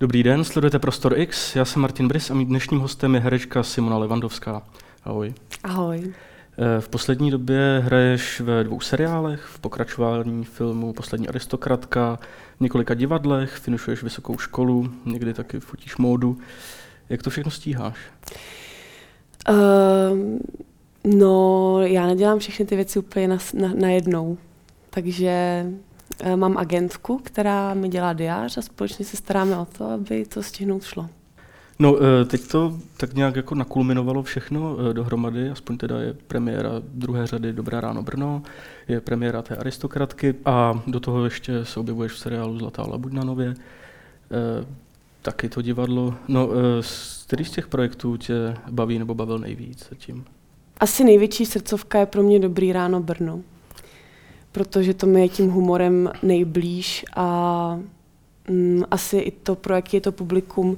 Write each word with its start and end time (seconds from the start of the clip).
Dobrý 0.00 0.22
den, 0.22 0.44
sledujete 0.44 0.78
Prostor 0.78 1.18
X, 1.18 1.56
já 1.56 1.64
jsem 1.64 1.82
Martin 1.82 2.08
Brys 2.08 2.30
a 2.30 2.34
mým 2.34 2.46
dnešním 2.46 2.80
hostem 2.80 3.14
je 3.14 3.20
herečka 3.20 3.62
Simona 3.62 3.98
Levandovská. 3.98 4.62
Ahoj. 5.04 5.34
Ahoj. 5.64 6.12
Eh, 6.58 6.80
v 6.80 6.88
poslední 6.88 7.30
době 7.30 7.82
hraješ 7.84 8.40
ve 8.40 8.64
dvou 8.64 8.80
seriálech, 8.80 9.40
v 9.40 9.58
pokračování 9.58 10.44
filmu 10.44 10.92
Poslední 10.92 11.28
aristokratka, 11.28 12.18
v 12.56 12.60
několika 12.60 12.94
divadlech, 12.94 13.50
finišuješ 13.50 14.02
vysokou 14.02 14.38
školu, 14.38 14.90
někdy 15.06 15.34
taky 15.34 15.60
fotíš 15.60 15.96
módu. 15.96 16.38
Jak 17.08 17.22
to 17.22 17.30
všechno 17.30 17.50
stíháš? 17.50 17.96
Uh, 19.48 19.56
no, 21.04 21.78
já 21.82 22.06
nedělám 22.06 22.38
všechny 22.38 22.66
ty 22.66 22.76
věci 22.76 22.98
úplně 22.98 23.28
na, 23.28 23.38
na. 23.54 24.36
Takže 24.90 25.66
mám 26.36 26.56
agentku, 26.58 27.20
která 27.24 27.74
mi 27.74 27.88
dělá 27.88 28.12
diář 28.12 28.58
a 28.58 28.62
společně 28.62 29.04
se 29.04 29.16
staráme 29.16 29.56
o 29.56 29.64
to, 29.64 29.84
aby 29.90 30.24
to 30.24 30.42
stihnout 30.42 30.84
šlo. 30.84 31.08
No, 31.78 31.96
eh, 31.96 32.24
teď 32.24 32.48
to 32.48 32.78
tak 32.96 33.14
nějak 33.14 33.36
jako 33.36 33.54
nakulminovalo 33.54 34.22
všechno 34.22 34.76
eh, 34.78 34.94
dohromady, 34.94 35.50
aspoň 35.50 35.78
teda 35.78 36.00
je 36.00 36.14
premiéra 36.26 36.70
druhé 36.94 37.26
řady 37.26 37.52
Dobrá 37.52 37.80
ráno 37.80 38.02
Brno, 38.02 38.42
je 38.88 39.00
premiéra 39.00 39.42
té 39.42 39.56
aristokratky 39.56 40.34
a 40.44 40.82
do 40.86 41.00
toho 41.00 41.24
ještě 41.24 41.64
se 41.64 41.80
objevuješ 41.80 42.12
v 42.12 42.18
seriálu 42.18 42.58
Zlatá 42.58 42.82
labuť 42.82 43.12
na 43.12 43.24
nově. 43.24 43.54
Eh, 44.30 44.66
taky 45.22 45.48
to 45.48 45.62
divadlo. 45.62 46.14
No, 46.28 46.48
který 47.26 47.44
z 47.44 47.50
těch 47.50 47.68
projektů 47.68 48.16
tě 48.16 48.56
baví 48.70 48.98
nebo 48.98 49.14
bavil 49.14 49.38
nejvíc 49.38 49.86
zatím? 49.90 50.24
Asi 50.80 51.04
největší 51.04 51.46
srdcovka 51.46 52.00
je 52.00 52.06
pro 52.06 52.22
mě 52.22 52.38
Dobrý 52.38 52.72
ráno 52.72 53.00
Brno, 53.00 53.40
protože 54.54 54.94
to 54.94 55.06
mi 55.06 55.20
je 55.20 55.28
tím 55.28 55.50
humorem 55.50 56.10
nejblíž 56.22 57.04
a 57.16 57.78
mm, 58.48 58.84
asi 58.90 59.18
i 59.18 59.30
to, 59.30 59.54
pro 59.54 59.74
jaký 59.74 59.96
je 59.96 60.00
to 60.00 60.12
publikum, 60.12 60.76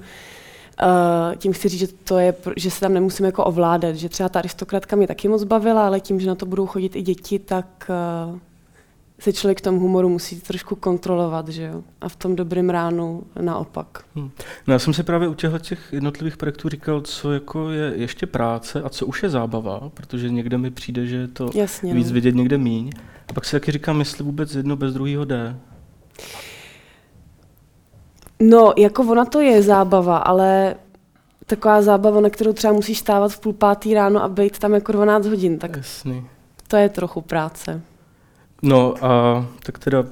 Uh, 0.83 1.37
tím 1.37 1.52
chci 1.52 1.69
říct, 1.69 1.80
že, 1.80 1.87
to 1.87 2.19
je, 2.19 2.35
že 2.57 2.71
se 2.71 2.80
tam 2.80 2.95
nemusím 2.95 3.27
jako 3.27 3.45
ovládat, 3.45 3.96
že 3.96 4.09
třeba 4.09 4.29
ta 4.29 4.38
aristokratka 4.38 4.96
mě 4.96 5.07
taky 5.07 5.29
moc 5.29 5.45
bavila, 5.45 5.87
ale 5.87 6.01
tím, 6.01 6.21
že 6.21 6.27
na 6.27 6.35
to 6.35 6.46
budou 6.46 6.66
chodit 6.66 6.96
i 6.96 7.02
děti, 7.02 7.38
tak 7.38 7.91
uh, 8.30 8.38
se 9.18 9.33
člověk 9.33 9.59
v 9.59 9.63
tom 9.63 9.79
humoru 9.79 10.09
musí 10.09 10.40
trošku 10.40 10.77
kontrolovat, 10.77 11.49
že 11.49 11.63
jo? 11.63 11.83
A 12.01 12.09
v 12.09 12.16
tom 12.16 12.37
dobrém 12.37 12.71
ránu 12.71 13.23
naopak. 13.40 14.05
Hmm. 14.15 14.30
No 14.66 14.73
já 14.73 14.79
jsem 14.79 14.95
si 14.95 15.02
právě 15.02 15.29
u 15.29 15.35
těchto 15.35 15.59
těch 15.59 15.93
jednotlivých 15.93 16.37
projektů 16.37 16.68
říkal, 16.68 17.01
co 17.01 17.33
jako 17.33 17.71
je 17.71 17.93
ještě 17.96 18.27
práce 18.27 18.83
a 18.83 18.88
co 18.88 19.07
už 19.07 19.23
je 19.23 19.29
zábava, 19.29 19.90
protože 19.95 20.30
někde 20.30 20.59
mi 20.59 20.71
přijde, 20.71 21.07
že 21.07 21.16
je 21.16 21.29
to 21.29 21.51
Jasně, 21.55 21.95
víc 21.95 22.09
no. 22.09 22.15
vidět, 22.15 22.35
někde 22.35 22.59
míň. 22.59 22.90
A 23.29 23.32
pak 23.32 23.45
si 23.45 23.52
taky 23.52 23.73
říkám, 23.73 23.99
jestli 23.99 24.24
vůbec 24.24 24.55
jedno 24.55 24.77
bez 24.77 24.95
druhého 24.95 25.24
jde. 25.24 25.57
No, 28.41 28.73
jako 28.79 29.02
ona 29.02 29.24
to 29.24 29.41
je 29.41 29.63
zábava, 29.63 30.18
ale 30.18 30.74
taková 31.46 31.83
zábava, 31.83 32.21
na 32.21 32.30
kterou 32.30 32.52
třeba 32.52 32.73
musíš 32.73 32.99
stávat 32.99 33.33
v 33.33 33.41
půl 33.41 33.52
pátý 33.52 33.95
ráno 33.95 34.23
a 34.23 34.29
být 34.29 34.59
tam 34.59 34.74
jako 34.74 34.93
12 34.93 35.27
hodin, 35.27 35.59
tak 35.59 35.77
Jasný. 35.77 36.27
to 36.68 36.77
je 36.77 36.88
trochu 36.88 37.21
práce. 37.21 37.83
No 38.63 39.05
a 39.05 39.46
tak 39.63 39.79
teda 39.79 40.05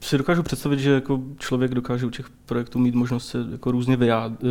si 0.00 0.18
dokážu 0.18 0.42
představit, 0.42 0.78
že 0.78 0.90
jako 0.90 1.20
člověk 1.38 1.74
dokáže 1.74 2.06
u 2.06 2.10
těch 2.10 2.30
projektů 2.30 2.78
mít 2.78 2.94
možnost 2.94 3.28
se 3.28 3.38
jako 3.52 3.70
různě 3.70 3.98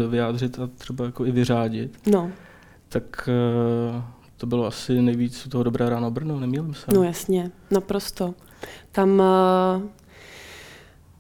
vyjádřit 0.10 0.60
a 0.60 0.70
třeba 0.78 1.06
jako 1.06 1.26
i 1.26 1.32
vyřádit. 1.32 2.00
No. 2.08 2.32
Tak 2.90 3.30
eh, 3.30 4.02
to 4.40 4.48
bylo 4.48 4.66
asi 4.66 5.02
nejvíc 5.02 5.46
u 5.46 5.50
toho 5.50 5.64
Dobré 5.64 5.90
ráno 5.90 6.12
Brno, 6.12 6.40
nemýlím 6.40 6.74
se? 6.74 6.86
No 6.94 7.04
jasně, 7.04 7.52
naprosto. 7.72 8.34
Tam 8.92 9.10
uh, 9.20 9.90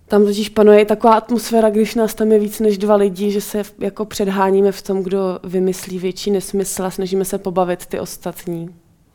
tam 0.10 0.26
totiž 0.26 0.50
panuje 0.50 0.86
taková 0.86 1.14
atmosféra, 1.14 1.70
když 1.70 1.96
nás 1.96 2.16
tam 2.16 2.32
je 2.32 2.40
víc 2.40 2.60
než 2.60 2.78
dva 2.78 2.96
lidi, 2.96 3.32
že 3.32 3.42
se 3.42 3.64
jako 3.80 4.06
předháníme 4.06 4.72
v 4.72 4.82
tom, 4.82 5.04
kdo 5.04 5.40
vymyslí 5.44 6.00
větší 6.00 6.32
nesmysl 6.32 6.84
a 6.86 6.90
snažíme 6.90 7.26
se 7.26 7.38
pobavit 7.38 7.86
ty 7.86 8.00
ostatní. 8.00 8.70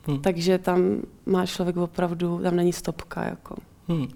Hmm. 0.06 0.22
Takže 0.22 0.58
tam 0.58 1.02
má 1.26 1.46
člověk 1.46 1.76
opravdu, 1.76 2.40
tam 2.42 2.56
není 2.56 2.72
stopka. 2.72 3.24
Jako. 3.24 3.56
Hmm. 3.88 4.06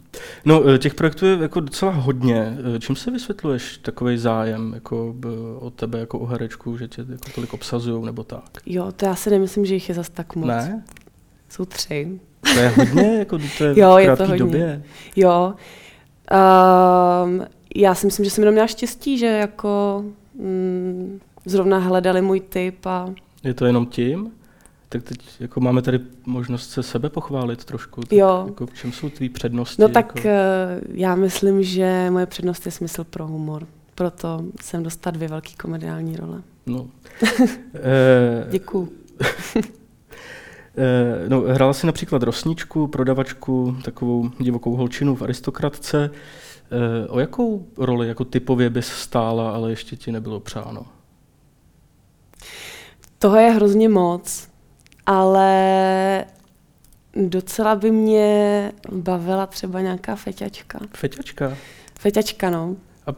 No, 0.45 0.69
e, 0.69 0.79
těch 0.79 0.95
projektů 0.95 1.27
je 1.27 1.39
jako 1.39 1.61
docela 1.61 1.93
hodně. 1.93 2.59
E, 2.77 2.81
čím 2.81 2.97
se 2.97 3.11
vysvětluješ 3.11 3.79
takový 3.79 4.19
zájem 4.19 4.73
jako 4.75 5.15
od 5.59 5.75
tebe 5.75 5.99
jako 5.99 6.19
o 6.19 6.27
herečku, 6.27 6.77
že 6.77 6.89
tě 6.89 7.05
jako 7.09 7.31
tolik 7.35 7.55
obsazují 7.55 8.05
nebo 8.05 8.25
tak? 8.25 8.45
Jo, 8.67 8.93
to 8.93 9.07
já 9.07 9.15
si 9.15 9.31
nemyslím, 9.31 9.67
že 9.67 9.75
jich 9.75 9.89
je 9.89 9.95
zas 9.95 10.11
tak 10.11 10.37
moc. 10.37 10.49
Ne? 10.49 10.85
Jsou 11.49 11.65
tři. 11.65 12.21
To 12.55 12.61
je 12.61 12.69
hodně, 12.69 13.19
jako 13.19 13.39
to 13.59 13.65
je 13.65 13.81
jo, 13.81 13.95
v 13.95 14.01
je 14.01 14.17
to 14.17 14.23
hodně. 14.27 14.39
době. 14.39 14.83
Jo, 15.17 15.55
Uh, 16.33 17.45
já 17.77 17.95
si 17.95 18.07
myslím, 18.07 18.25
že 18.25 18.31
jsem 18.31 18.43
jenom 18.43 18.53
měla 18.53 18.67
štěstí, 18.67 19.19
že 19.19 19.27
jako 19.27 20.05
mm, 20.35 21.21
zrovna 21.45 21.79
hledali 21.79 22.23
můj 22.23 22.41
typ 22.41 22.87
a... 22.87 23.11
Je 23.45 23.55
to 23.55 23.67
jenom 23.67 23.87
tím? 23.87 24.31
Tak 24.89 25.03
teď 25.03 25.19
jako 25.41 25.61
máme 25.61 25.83
tady 25.83 26.01
možnost 26.27 26.71
se 26.71 26.83
sebe 26.83 27.09
pochválit 27.09 27.65
trošku. 27.65 28.01
Tak 28.01 28.13
jo. 28.13 28.45
Jako 28.47 28.67
v 28.67 28.75
čem 28.75 28.93
jsou 28.93 29.11
tvý 29.11 29.29
přednosti? 29.29 29.83
No 29.83 29.89
tak 29.89 30.17
jako? 30.17 30.29
uh, 30.29 30.95
já 30.95 31.15
myslím, 31.15 31.63
že 31.63 32.11
moje 32.11 32.27
přednost 32.27 32.67
je 32.67 32.73
smysl 32.73 33.05
pro 33.05 33.27
humor. 33.27 33.67
Proto 33.95 34.45
jsem 34.63 34.83
dostala 34.83 35.17
dvě 35.17 35.29
velké 35.29 35.51
komediální 35.61 36.17
role. 36.17 36.43
No. 36.67 36.87
Eh, 37.75 38.47
Děkuju. 38.51 38.89
Eh, 40.81 41.29
no, 41.29 41.41
hrála 41.41 41.73
si 41.73 41.87
například 41.87 42.23
rosničku, 42.23 42.87
prodavačku, 42.87 43.77
takovou 43.85 44.31
divokou 44.39 44.77
holčinu 44.77 45.17
v 45.17 45.23
aristokratce. 45.23 46.11
Eh, 46.71 47.09
o 47.09 47.21
jakou 47.21 47.67
roli 47.77 48.09
jako 48.09 48.25
typově 48.25 48.71
bys 48.71 48.87
stála, 48.87 49.51
ale 49.51 49.71
ještě 49.71 49.97
ti 49.97 50.13
nebylo 50.13 50.41
přáno? 50.41 50.87
Toho 53.19 53.37
je 53.37 53.51
hrozně 53.51 53.89
moc, 53.89 54.49
ale 55.09 56.25
docela 57.17 57.77
by 57.77 57.91
mě 57.91 58.73
bavila 58.93 59.47
třeba 59.47 59.81
nějaká 59.81 60.17
feťačka. 60.17 60.79
Feťačka? 60.95 61.57
Feťačka, 61.99 62.51
no. 62.51 62.77
A 63.07 63.11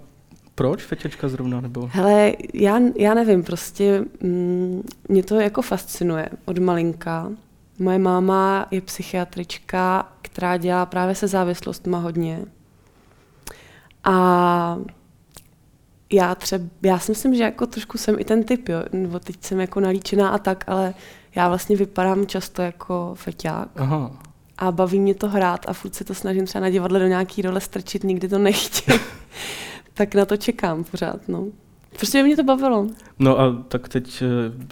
proč 0.54 0.82
feťačka 0.82 1.28
zrovna? 1.28 1.60
Nebo? 1.60 1.90
Hele, 1.92 2.32
já, 2.54 2.80
já 2.96 3.14
nevím, 3.14 3.42
prostě 3.42 4.04
mm, 4.20 4.82
mě 5.08 5.22
to 5.22 5.40
jako 5.40 5.62
fascinuje 5.62 6.28
od 6.44 6.58
malinka. 6.58 7.30
Moje 7.78 7.98
máma 7.98 8.66
je 8.70 8.80
psychiatrička, 8.80 10.12
která 10.22 10.56
dělá 10.56 10.86
právě 10.86 11.14
se 11.14 11.28
závislostma 11.28 11.98
hodně. 11.98 12.44
A 14.04 14.78
já 16.12 16.34
třeba, 16.34 16.64
já 16.82 16.98
si 16.98 17.12
myslím, 17.12 17.34
že 17.34 17.42
jako 17.42 17.66
trošku 17.66 17.98
jsem 17.98 18.18
i 18.18 18.24
ten 18.24 18.44
typ, 18.44 18.68
jo, 18.68 18.82
nebo 18.92 19.18
teď 19.18 19.36
jsem 19.40 19.60
jako 19.60 19.80
nalíčená 19.80 20.28
a 20.28 20.38
tak, 20.38 20.64
ale 20.66 20.94
já 21.34 21.48
vlastně 21.48 21.76
vypadám 21.76 22.26
často 22.26 22.62
jako 22.62 23.12
feťák. 23.14 23.68
Aha. 23.76 24.10
A 24.58 24.72
baví 24.72 25.00
mě 25.00 25.14
to 25.14 25.28
hrát 25.28 25.68
a 25.68 25.72
furt 25.72 25.94
se 25.94 26.04
to 26.04 26.14
snažím 26.14 26.46
třeba 26.46 26.62
na 26.62 26.70
divadle 26.70 26.98
do 26.98 27.06
nějaký 27.06 27.42
role 27.42 27.60
strčit, 27.60 28.04
nikdy 28.04 28.28
to 28.28 28.38
nechtěl. 28.38 28.98
tak 29.94 30.14
na 30.14 30.24
to 30.24 30.36
čekám 30.36 30.84
pořád, 30.84 31.28
no. 31.28 31.46
Prostě 31.96 32.22
mě 32.22 32.36
to 32.36 32.42
bavilo. 32.42 32.86
No 33.18 33.40
a 33.40 33.62
tak 33.68 33.88
teď 33.88 34.22
eh, 34.22 34.26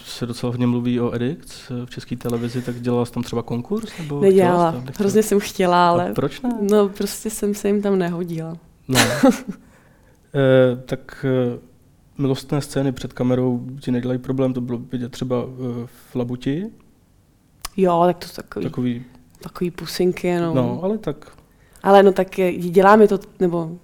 se 0.04 0.26
docela 0.26 0.52
hodně 0.52 0.66
mluví 0.66 1.00
o 1.00 1.14
Edix 1.14 1.70
eh, 1.70 1.86
v 1.86 1.90
české 1.90 2.16
televizi, 2.16 2.62
tak 2.62 2.80
dělala 2.80 3.04
jsi 3.04 3.12
tam 3.12 3.22
třeba 3.22 3.42
konkurs? 3.42 3.98
Nebo 3.98 4.20
Nedělala, 4.20 4.72
tam, 4.72 4.84
hrozně 4.98 5.22
jsem 5.22 5.40
chtěla, 5.40 5.88
ale... 5.88 6.10
A 6.10 6.14
proč 6.14 6.40
ne? 6.40 6.50
No 6.70 6.88
prostě 6.88 7.30
jsem 7.30 7.54
se 7.54 7.68
jim 7.68 7.82
tam 7.82 7.98
nehodila. 7.98 8.56
No. 8.88 8.98
e, 10.34 10.76
tak 10.84 11.26
milostné 12.18 12.60
scény 12.60 12.92
před 12.92 13.12
kamerou 13.12 13.66
ti 13.80 13.90
nedělají 13.90 14.18
problém, 14.18 14.52
to 14.52 14.60
bylo 14.60 14.78
vidět 14.78 15.12
třeba 15.12 15.36
e, 15.36 15.86
v 15.86 16.14
Labuti? 16.14 16.66
Jo, 17.76 18.02
tak 18.06 18.18
to 18.18 18.42
takový, 18.42 18.64
takový, 18.66 19.04
takový 19.40 19.70
pusinky, 19.70 20.38
no. 20.38 20.54
No, 20.54 20.80
ale 20.82 20.98
tak... 20.98 21.38
Ale 21.82 22.02
no 22.02 22.12
tak 22.12 22.28
dělá 22.58 22.96
mi 22.96 23.08
to, 23.08 23.18
nebo 23.40 23.78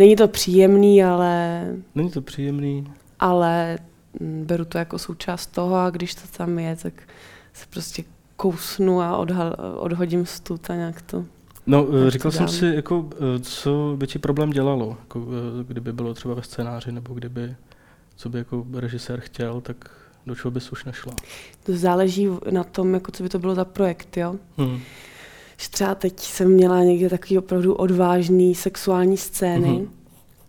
Není 0.00 0.16
to 0.16 0.28
příjemný, 0.28 1.04
ale... 1.04 1.64
Není 1.94 2.10
to 2.10 2.22
příjemný. 2.22 2.92
Ale 3.18 3.78
mm, 4.20 4.44
beru 4.44 4.64
to 4.64 4.78
jako 4.78 4.98
součást 4.98 5.46
toho 5.46 5.76
a 5.76 5.90
když 5.90 6.14
to 6.14 6.20
tam 6.36 6.58
je, 6.58 6.76
tak 6.76 7.02
se 7.52 7.66
prostě 7.70 8.04
kousnu 8.36 9.00
a 9.00 9.16
odhal, 9.16 9.56
odhodím 9.76 10.26
stůl 10.26 10.58
a 10.68 10.74
nějak 10.74 11.02
to... 11.02 11.24
No, 11.70 11.86
eh, 12.06 12.10
říkal 12.10 12.32
jsem 12.32 12.48
si, 12.48 12.66
jako, 12.66 13.08
eh, 13.14 13.40
co 13.40 13.94
by 13.98 14.06
ti 14.06 14.18
problém 14.18 14.50
dělalo, 14.50 14.96
jako, 15.00 15.26
eh, 15.60 15.64
kdyby 15.64 15.92
bylo 15.92 16.14
třeba 16.14 16.34
ve 16.34 16.42
scénáři, 16.42 16.92
nebo 16.92 17.14
kdyby, 17.14 17.56
co 18.16 18.28
by 18.28 18.38
jako 18.38 18.66
režisér 18.72 19.20
chtěl, 19.20 19.60
tak 19.60 19.90
do 20.26 20.34
čeho 20.34 20.50
bys 20.50 20.72
už 20.72 20.84
nešla? 20.84 21.12
To 21.62 21.76
záleží 21.76 22.28
na 22.50 22.64
tom, 22.64 22.94
jako 22.94 23.12
co 23.12 23.22
by 23.22 23.28
to 23.28 23.38
bylo 23.38 23.54
za 23.54 23.64
projekt, 23.64 24.16
jo. 24.16 24.36
Hmm 24.56 24.80
že 25.60 25.68
třeba 25.68 25.94
teď 25.94 26.20
jsem 26.20 26.52
měla 26.52 26.82
někde 26.82 27.08
takový 27.08 27.38
opravdu 27.38 27.74
odvážný 27.74 28.54
sexuální 28.54 29.16
scény, 29.16 29.68
mm-hmm. 29.68 29.88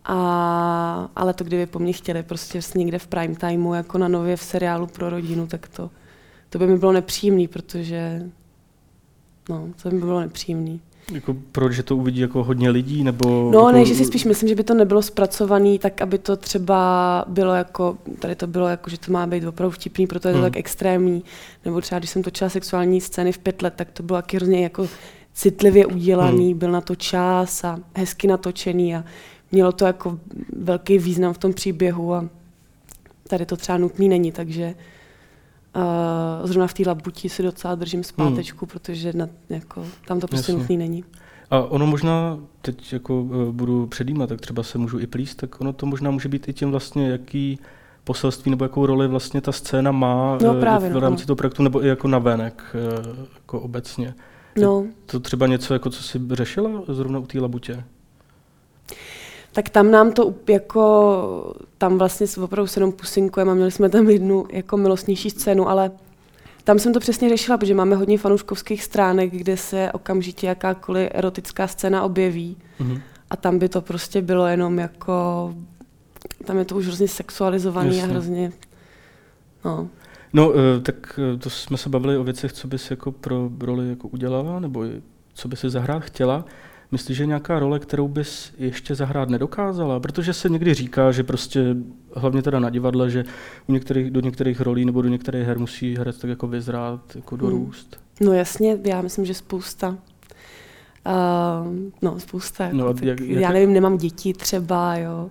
a, 0.06 1.10
ale 1.16 1.34
to 1.34 1.44
kdyby 1.44 1.66
po 1.66 1.80
mně 1.80 1.94
chtěli 1.94 2.24
prostě 2.24 2.60
někde 2.76 3.00
v 3.00 3.08
prime 3.08 3.36
timeu, 3.36 3.74
jako 3.74 3.98
na 3.98 4.08
nově 4.08 4.38
v 4.38 4.44
seriálu 4.44 4.88
pro 4.88 5.10
rodinu, 5.10 5.48
tak 5.48 5.68
to, 5.68 5.90
to 6.50 6.60
by 6.60 6.68
mi 6.68 6.78
bylo 6.78 6.92
nepříjemný, 6.92 7.48
protože 7.48 8.30
no, 9.50 9.70
to 9.84 9.90
by 9.90 9.96
mi 9.96 10.02
bylo 10.02 10.20
nepříjemný. 10.20 10.82
Jako 11.14 11.36
proč, 11.52 11.74
že 11.74 11.84
to 11.84 11.96
uvidí 11.98 12.20
jako 12.20 12.44
hodně 12.44 12.70
lidí? 12.70 13.04
Nebo 13.04 13.52
No, 13.54 13.60
jako... 13.60 13.72
ne, 13.72 13.86
že 13.86 13.96
si 13.96 14.06
spíš 14.06 14.26
myslím, 14.26 14.50
že 14.50 14.56
by 14.56 14.64
to 14.64 14.74
nebylo 14.74 15.02
zpracovaný 15.02 15.80
tak, 15.80 16.02
aby 16.02 16.18
to 16.18 16.38
třeba 16.38 17.26
bylo 17.28 17.54
jako, 17.54 17.98
tady 18.20 18.36
to 18.36 18.48
bylo 18.48 18.68
jako, 18.68 18.90
že 18.90 19.00
to 19.00 19.12
má 19.12 19.28
být 19.28 19.46
opravdu 19.46 19.72
vtipný, 19.72 20.08
proto 20.08 20.28
je 20.28 20.34
to 20.34 20.40
Hmm. 20.40 20.46
tak 20.52 20.58
extrémní. 20.58 21.24
Nebo 21.66 21.82
třeba, 21.82 22.00
když 22.00 22.10
jsem 22.10 22.24
točila 22.24 22.50
sexuální 22.50 23.02
scény 23.02 23.32
v 23.32 23.38
pět 23.38 23.62
let, 23.62 23.74
tak 23.76 23.92
to 23.92 24.04
bylo 24.04 24.18
taky 24.22 24.38
hrozně 24.38 24.64
jako 24.64 24.88
citlivě 25.34 25.86
udělaný, 25.86 26.54
byl 26.54 26.72
na 26.72 26.82
to 26.82 26.96
čas 26.96 27.64
a 27.64 27.80
hezky 27.96 28.28
natočený 28.28 28.96
a 28.96 29.04
mělo 29.52 29.72
to 29.72 29.86
jako 29.86 30.20
velký 30.58 30.98
význam 30.98 31.34
v 31.34 31.38
tom 31.38 31.54
příběhu 31.54 32.14
a 32.14 32.26
tady 33.28 33.46
to 33.46 33.58
třeba 33.58 33.78
nutný 33.78 34.10
není, 34.10 34.32
takže 34.32 34.76
uh, 35.76 36.48
zrovna 36.48 36.68
v 36.68 36.74
té 36.74 36.84
labuti 36.88 37.30
si 37.30 37.44
docela 37.44 37.76
držím 37.76 38.04
zpátečku, 38.04 38.66
protože 38.66 39.14
na, 39.14 39.28
jako, 39.50 39.86
tam 40.08 40.20
to 40.20 40.28
prostě 40.28 40.54
nutný 40.54 40.78
není. 40.78 41.04
A 41.52 41.60
ono 41.60 41.88
možná, 41.88 42.40
teď 42.62 42.94
jako 42.94 43.28
eh, 43.32 43.52
budu 43.52 43.88
předjímat, 43.88 44.30
tak 44.30 44.42
třeba 44.42 44.64
se 44.64 44.78
můžu 44.78 45.00
i 45.00 45.08
plíst, 45.08 45.38
tak 45.38 45.62
ono 45.62 45.74
to 45.74 45.86
možná 45.86 46.12
může 46.12 46.30
být 46.30 46.50
i 46.50 46.54
tím 46.54 46.72
vlastně, 46.72 47.10
jaký 47.10 47.60
poselství 48.04 48.52
nebo 48.52 48.66
jakou 48.66 48.86
roli 48.86 49.08
vlastně 49.08 49.42
ta 49.42 49.52
scéna 49.52 49.92
má 49.92 50.38
No 50.44 50.58
eh, 50.58 50.60
právě, 50.60 50.90
v 50.90 50.94
no, 50.94 51.00
rámci 51.00 51.22
ano. 51.22 51.28
toho 51.28 51.36
projektu, 51.36 51.64
nebo 51.64 51.84
i 51.84 51.88
jako 51.88 52.08
navenek, 52.08 52.64
eh, 52.74 53.28
jako 53.36 53.60
obecně. 53.60 54.14
No, 54.58 54.86
To 55.06 55.20
třeba 55.20 55.48
něco, 55.48 55.74
jako 55.74 55.90
co 55.90 56.04
jsi 56.04 56.20
řešila 56.32 56.70
zrovna 56.88 57.20
u 57.20 57.26
té 57.26 57.40
labutě? 57.40 57.84
Tak 59.52 59.70
tam 59.70 59.92
nám 59.92 60.12
to 60.12 60.34
jako, 60.50 61.54
tam 61.78 61.98
vlastně 61.98 62.28
s- 62.28 62.38
opravdu 62.38 62.68
se 62.68 62.80
jenom 62.80 62.92
pusinkujeme 62.92 63.52
a 63.52 63.56
měli 63.56 63.72
jsme 63.72 63.90
tam 63.90 64.10
jednu 64.10 64.46
jako 64.52 64.78
milostnější 64.78 65.30
scénu, 65.30 65.70
ale 65.70 65.92
tam 66.64 66.80
jsem 66.80 66.94
to 66.94 67.00
přesně 67.00 67.30
řešila, 67.30 67.58
protože 67.58 67.74
máme 67.76 67.96
hodně 67.96 68.18
fanouškovských 68.18 68.84
stránek, 68.84 69.32
kde 69.32 69.58
se 69.58 69.92
okamžitě 69.92 70.48
jakákoliv 70.48 71.10
erotická 71.14 71.68
scéna 71.68 72.04
objeví 72.04 72.58
Mhm. 72.80 73.02
a 73.30 73.36
tam 73.36 73.60
by 73.60 73.70
to 73.70 73.82
prostě 73.82 74.22
bylo 74.22 74.48
jenom 74.48 74.80
jako, 74.80 75.54
tam 76.46 76.58
je 76.58 76.66
to 76.66 76.76
už 76.76 76.86
hrozně 76.88 77.08
sexualizovaný 77.08 77.90
Jasně. 77.98 78.04
a 78.04 78.08
hrozně, 78.12 78.52
no. 79.66 79.88
No, 80.34 80.52
eh, 80.56 80.80
tak 80.82 81.20
eh, 81.34 81.38
to 81.38 81.50
jsme 81.50 81.78
se 81.78 81.90
bavili 81.90 82.18
o 82.18 82.24
věcech, 82.24 82.54
co 82.54 82.68
bys 82.68 82.92
jako 82.92 83.12
pro 83.12 83.50
roli 83.60 83.90
jako 83.90 84.08
udělala, 84.08 84.60
nebo 84.60 84.84
co 85.34 85.48
bys 85.48 85.60
si 85.60 85.70
zahrát 85.70 86.04
chtěla. 86.04 86.46
Myslíš, 86.92 87.18
že 87.18 87.26
nějaká 87.26 87.60
role, 87.60 87.80
kterou 87.80 88.08
bys 88.08 88.54
ještě 88.58 88.96
zahrát 88.96 89.30
nedokázala? 89.30 90.00
Protože 90.00 90.34
se 90.34 90.50
někdy 90.50 90.74
říká, 90.74 91.12
že 91.12 91.24
prostě, 91.24 91.76
hlavně 92.16 92.42
teda 92.42 92.60
na 92.60 92.70
divadle, 92.70 93.10
že 93.10 93.26
u 93.68 93.72
některých, 93.74 94.12
do 94.12 94.20
některých 94.22 94.62
rolí 94.62 94.86
nebo 94.86 95.02
do 95.02 95.10
některých 95.10 95.48
her 95.48 95.60
musí 95.60 95.98
herec 95.98 96.18
tak 96.18 96.30
jako 96.30 96.48
vyzrát, 96.48 97.16
jako 97.16 97.36
dorůst. 97.36 98.00
No 98.22 98.34
jasně, 98.34 98.78
já 98.84 99.02
myslím, 99.02 99.26
že 99.26 99.34
spousta. 99.34 99.98
Uh, 101.06 101.74
no, 102.02 102.20
spousta. 102.20 102.64
Jako, 102.64 102.78
No 102.78 102.88
a 102.88 102.94
tak, 102.94 103.04
jak- 103.04 103.20
já 103.20 103.52
nevím, 103.52 103.74
nemám 103.74 103.98
děti 103.98 104.34
třeba, 104.34 104.96
jo. 104.98 105.30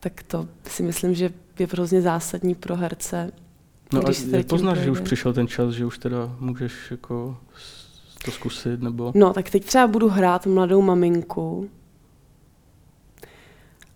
Tak 0.00 0.22
to 0.22 0.48
si 0.66 0.82
myslím, 0.82 1.14
že 1.14 1.30
je 1.58 1.66
hrozně 1.72 2.02
zásadní 2.02 2.54
pro 2.54 2.76
herce. 2.76 3.30
No 3.92 4.00
a 4.08 4.10
jak 4.36 4.46
poznáš, 4.46 4.78
že 4.78 4.90
už 4.90 5.00
přišel 5.00 5.32
ten 5.32 5.48
čas, 5.48 5.70
že 5.74 5.86
už 5.86 5.98
teda 5.98 6.36
můžeš 6.40 6.72
jako 6.90 7.36
s- 7.56 7.77
to 8.28 8.32
zkusit, 8.32 8.82
nebo... 8.82 9.12
No, 9.14 9.32
tak 9.32 9.50
teď 9.50 9.64
třeba 9.64 9.86
budu 9.86 10.08
hrát 10.08 10.46
mladou 10.46 10.82
maminku, 10.82 11.70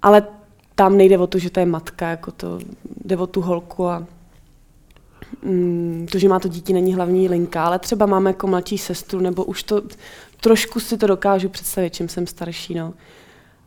ale 0.03 0.27
tam 0.75 0.97
nejde 0.97 1.19
o 1.19 1.27
to, 1.27 1.39
že 1.39 1.51
to 1.51 1.61
je 1.61 1.67
matka, 1.67 2.09
jako 2.09 2.31
to 2.31 2.59
jde 3.05 3.17
o 3.17 3.27
tu 3.27 3.41
holku 3.41 3.89
a 3.89 4.07
mm, 5.43 6.07
to, 6.13 6.19
že 6.19 6.29
má 6.29 6.41
to 6.41 6.49
dítě, 6.49 6.73
není 6.73 6.95
hlavní 6.95 7.29
linka, 7.29 7.65
ale 7.65 7.79
třeba 7.79 8.07
máme 8.07 8.31
jako 8.31 8.47
mladší 8.47 8.79
sestru, 8.79 9.21
nebo 9.21 9.45
už 9.45 9.63
to 9.63 9.83
trošku 10.41 10.81
si 10.81 10.99
to 10.99 11.07
dokážu 11.07 11.49
představit, 11.49 11.95
čím 11.95 12.09
jsem 12.09 12.27
starší, 12.27 12.75
no. 12.75 12.95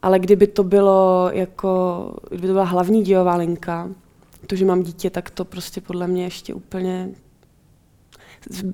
Ale 0.02 0.20
kdyby 0.20 0.48
to 0.48 0.64
bylo 0.64 1.30
jako, 1.34 2.14
kdyby 2.30 2.48
to 2.48 2.54
byla 2.54 2.66
hlavní 2.66 3.04
dějová 3.04 3.36
linka, 3.36 3.90
to, 4.48 4.56
že 4.56 4.66
mám 4.66 4.84
dítě, 4.84 5.10
tak 5.10 5.30
to 5.30 5.46
prostě 5.46 5.82
podle 5.82 6.08
mě 6.08 6.24
ještě 6.24 6.54
úplně, 6.54 7.10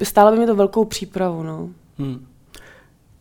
stále 0.03 0.31
by 0.31 0.39
mi 0.39 0.45
to 0.45 0.55
velkou 0.55 0.85
přípravu, 0.85 1.43
no. 1.43 1.69
Hmm. 2.01 2.27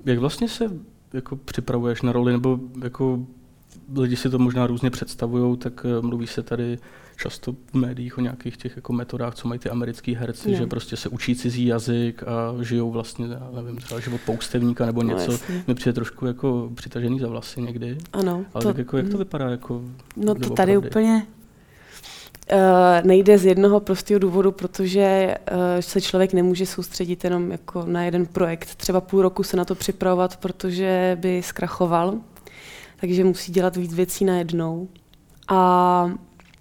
Jak 0.04 0.18
vlastně 0.18 0.48
se 0.48 0.64
jako 1.12 1.36
připravuješ 1.36 2.02
na 2.02 2.12
roli, 2.12 2.32
nebo 2.32 2.58
jako 2.82 3.26
lidi 3.96 4.16
si 4.16 4.30
to 4.30 4.38
možná 4.38 4.66
různě 4.66 4.90
představují, 4.90 5.56
tak 5.56 5.86
eh, 5.98 6.02
mluví 6.06 6.26
se 6.26 6.42
tady 6.42 6.78
často 7.16 7.52
v 7.52 7.74
médiích 7.74 8.18
o 8.18 8.20
nějakých 8.20 8.56
těch 8.56 8.76
jako 8.76 8.92
metodách, 8.92 9.34
co 9.34 9.48
mají 9.48 9.58
ty 9.58 9.70
americký 9.70 10.14
herci, 10.14 10.50
No. 10.50 10.56
že 10.58 10.66
prostě 10.66 10.96
se 10.96 11.08
učí 11.08 11.36
cizí 11.36 11.66
jazyk 11.66 12.22
a 12.22 12.62
žijou 12.62 12.90
vlastně, 12.90 13.26
já 13.26 13.62
nevím, 13.62 13.76
třeba 13.76 14.00
život 14.00 14.20
poustevníka 14.26 14.86
nebo 14.86 15.02
No, 15.02 15.08
něco. 15.08 15.32
jasně. 15.32 15.64
Mi 15.68 15.74
přijde 15.74 15.92
trošku 15.92 16.26
jako 16.26 16.70
přitažený 16.74 17.18
za 17.20 17.28
vlasy 17.28 17.62
někdy. 17.62 17.98
Ano. 18.12 18.44
Ale 18.54 18.62
to, 18.62 18.68
tak 18.68 18.78
jako, 18.78 18.96
jak 18.96 19.08
to 19.08 19.18
vypadá? 19.18 19.50
Jako 19.50 19.82
No 20.16 20.34
to 20.34 20.50
tady 20.50 20.76
úplně 20.76 21.26
uh, 21.26 21.39
nejde 23.04 23.38
z 23.38 23.44
jednoho 23.44 23.80
prostého 23.80 24.18
důvodu, 24.18 24.52
protože 24.52 25.34
uh, 25.52 25.58
se 25.80 26.00
člověk 26.00 26.32
nemůže 26.32 26.66
soustředit 26.66 27.24
jenom 27.24 27.50
jako 27.50 27.84
na 27.86 28.04
jeden 28.04 28.26
projekt. 28.26 28.74
Třeba 28.74 29.00
půl 29.00 29.22
roku 29.22 29.42
se 29.42 29.56
na 29.56 29.64
to 29.64 29.74
připravovat, 29.74 30.36
protože 30.36 31.18
by 31.20 31.42
zkrachoval, 31.42 32.14
takže 33.00 33.24
musí 33.24 33.52
dělat 33.52 33.76
víc 33.76 33.94
věcí 33.94 34.24
najednou. 34.24 34.88
A 35.48 36.10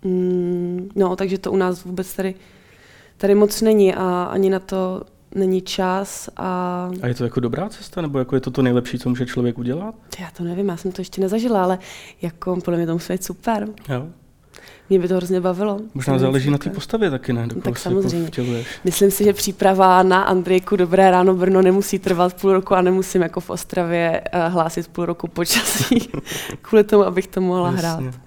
mm, 0.03 0.89
no, 0.95 1.15
takže 1.15 1.37
to 1.37 1.51
u 1.51 1.55
nás 1.55 1.83
vůbec 1.83 2.13
tady, 2.13 2.35
tady 3.17 3.35
moc 3.35 3.61
není 3.61 3.95
a 3.95 4.23
ani 4.23 4.49
na 4.49 4.59
to 4.59 5.01
není 5.35 5.61
čas 5.61 6.29
a 6.37 6.91
A 7.01 7.07
je 7.07 7.15
to 7.15 7.23
jako 7.23 7.39
dobrá 7.39 7.69
cesta, 7.69 8.01
nebo 8.01 8.19
jako 8.19 8.35
je 8.35 8.41
to 8.41 8.51
to 8.51 8.61
nejlepší, 8.61 8.99
co 8.99 9.09
může 9.09 9.25
člověk 9.25 9.57
udělat? 9.57 9.95
já 10.19 10.31
to 10.37 10.43
nevím, 10.43 10.69
já 10.69 10.77
jsem 10.77 10.91
to 10.91 11.01
ještě 11.01 11.21
nezažila, 11.21 11.63
ale 11.63 11.79
jako 12.21 12.55
podle 12.55 12.77
mě 12.77 12.85
to 12.87 12.93
musí 12.93 13.13
být 13.13 13.23
super. 13.23 13.67
Jo. 13.89 14.07
Mě 14.89 14.99
by 14.99 15.07
to 15.07 15.15
hrozně 15.15 15.41
bavilo. 15.41 15.79
Možná 15.93 16.17
záleží 16.17 16.49
na 16.51 16.57
té 16.57 16.69
postavě 16.69 17.09
taky, 17.09 17.33
ne? 17.33 17.47
Do 17.47 17.55
No 17.55 17.61
tak 17.61 17.77
se 17.79 17.89
jako 17.89 18.01
samozřejmě. 18.01 18.27
vtěluješ. 18.27 18.67
Myslím 18.83 19.11
si, 19.11 19.23
že 19.23 19.33
příprava 19.33 20.03
na 20.03 20.21
Andrejku 20.23 20.75
Dobré 20.75 21.11
ráno 21.11 21.35
Brno 21.35 21.61
nemusí 21.61 21.99
trvat 21.99 22.33
půl 22.41 22.53
roku 22.53 22.75
a 22.75 22.81
nemusím 22.81 23.21
jako 23.21 23.39
v 23.39 23.49
Ostravě 23.49 24.21
uh, 24.33 24.53
hlásit 24.53 24.87
půl 24.87 25.05
roku 25.05 25.27
počasí 25.27 26.09
kvůli 26.61 26.83
tomu, 26.83 27.03
abych 27.03 27.27
to 27.27 27.41
mohla 27.41 27.69
hrát. 27.69 28.01
Jasně. 28.01 28.19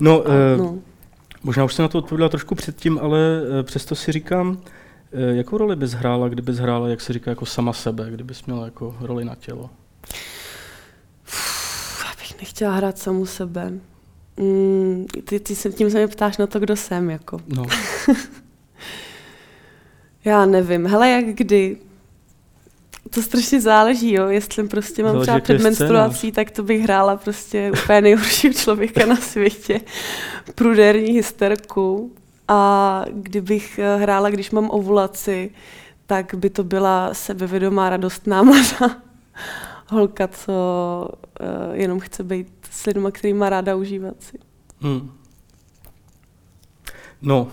No, 0.00 0.20
A, 0.26 0.30
eh, 0.54 0.56
no. 0.56 0.78
Možná 1.42 1.64
už 1.64 1.74
jsem 1.74 1.82
na 1.82 1.88
to 1.88 1.98
odpověděla 1.98 2.28
trošku 2.28 2.54
předtím, 2.54 2.98
ale 3.02 3.18
eh, 3.60 3.62
přesto 3.62 3.94
si 3.94 4.12
říkám, 4.12 4.58
eh, 5.12 5.36
jakou 5.36 5.58
roli 5.58 5.76
bys 5.76 5.92
hrála, 5.92 6.28
kdybys 6.28 6.56
hrála, 6.58 6.88
jak 6.88 7.00
se 7.00 7.12
říká, 7.12 7.30
jako 7.30 7.46
sama 7.46 7.72
sebe, 7.72 8.10
kdybys 8.10 8.44
měla 8.44 8.64
jako 8.64 8.96
roli 9.00 9.24
na 9.24 9.34
tělo? 9.34 9.70
Pff, 11.24 12.04
Já 12.04 12.10
bych 12.22 12.40
nechtěla 12.40 12.72
hrát 12.74 12.98
samu 12.98 13.26
sebe. 13.26 13.72
Mm, 14.40 15.06
ty, 15.24 15.40
ty 15.40 15.56
se, 15.56 15.70
tím 15.70 15.90
se 15.90 15.98
mě 15.98 16.08
ptáš 16.08 16.38
na 16.38 16.46
to, 16.46 16.60
kdo 16.60 16.76
jsem. 16.76 17.10
Jako. 17.10 17.40
No, 17.48 17.66
Já 20.24 20.46
nevím. 20.46 20.86
Hele, 20.86 21.10
jak 21.10 21.24
kdy? 21.24 21.76
To 23.10 23.22
strašně 23.22 23.60
záleží, 23.60 24.12
jo. 24.12 24.28
Jestli 24.28 24.68
prostě 24.68 25.02
mám 25.02 25.12
Záleží, 25.12 25.26
třeba 25.26 25.40
před 25.40 25.62
menstruací, 25.62 26.32
tak 26.32 26.50
to 26.50 26.62
bych 26.62 26.82
hrála 26.82 27.16
prostě 27.16 27.72
úplně 27.82 28.00
nejhoršího 28.00 28.54
člověka 28.54 29.06
na 29.06 29.16
světě. 29.16 29.80
Pruderní 30.54 31.12
hysterku. 31.12 32.12
A 32.48 33.04
kdybych 33.12 33.78
eh, 33.78 33.96
hrála, 33.96 34.30
když 34.30 34.50
mám 34.50 34.70
ovulaci, 34.70 35.50
tak 36.06 36.34
by 36.34 36.50
to 36.50 36.64
byla 36.64 37.14
sebevědomá, 37.14 37.90
radostná 37.90 38.42
mladá 38.42 38.96
holka, 39.88 40.28
co 40.28 40.52
uh, 41.40 41.74
jenom 41.74 42.00
chce 42.00 42.24
být 42.24 42.59
s 42.70 42.86
lidmi, 42.86 43.08
který 43.12 43.34
má 43.34 43.48
ráda 43.50 43.76
užívat 43.76 44.22
si. 44.22 44.38
hmm. 44.80 45.10
no 47.22 47.48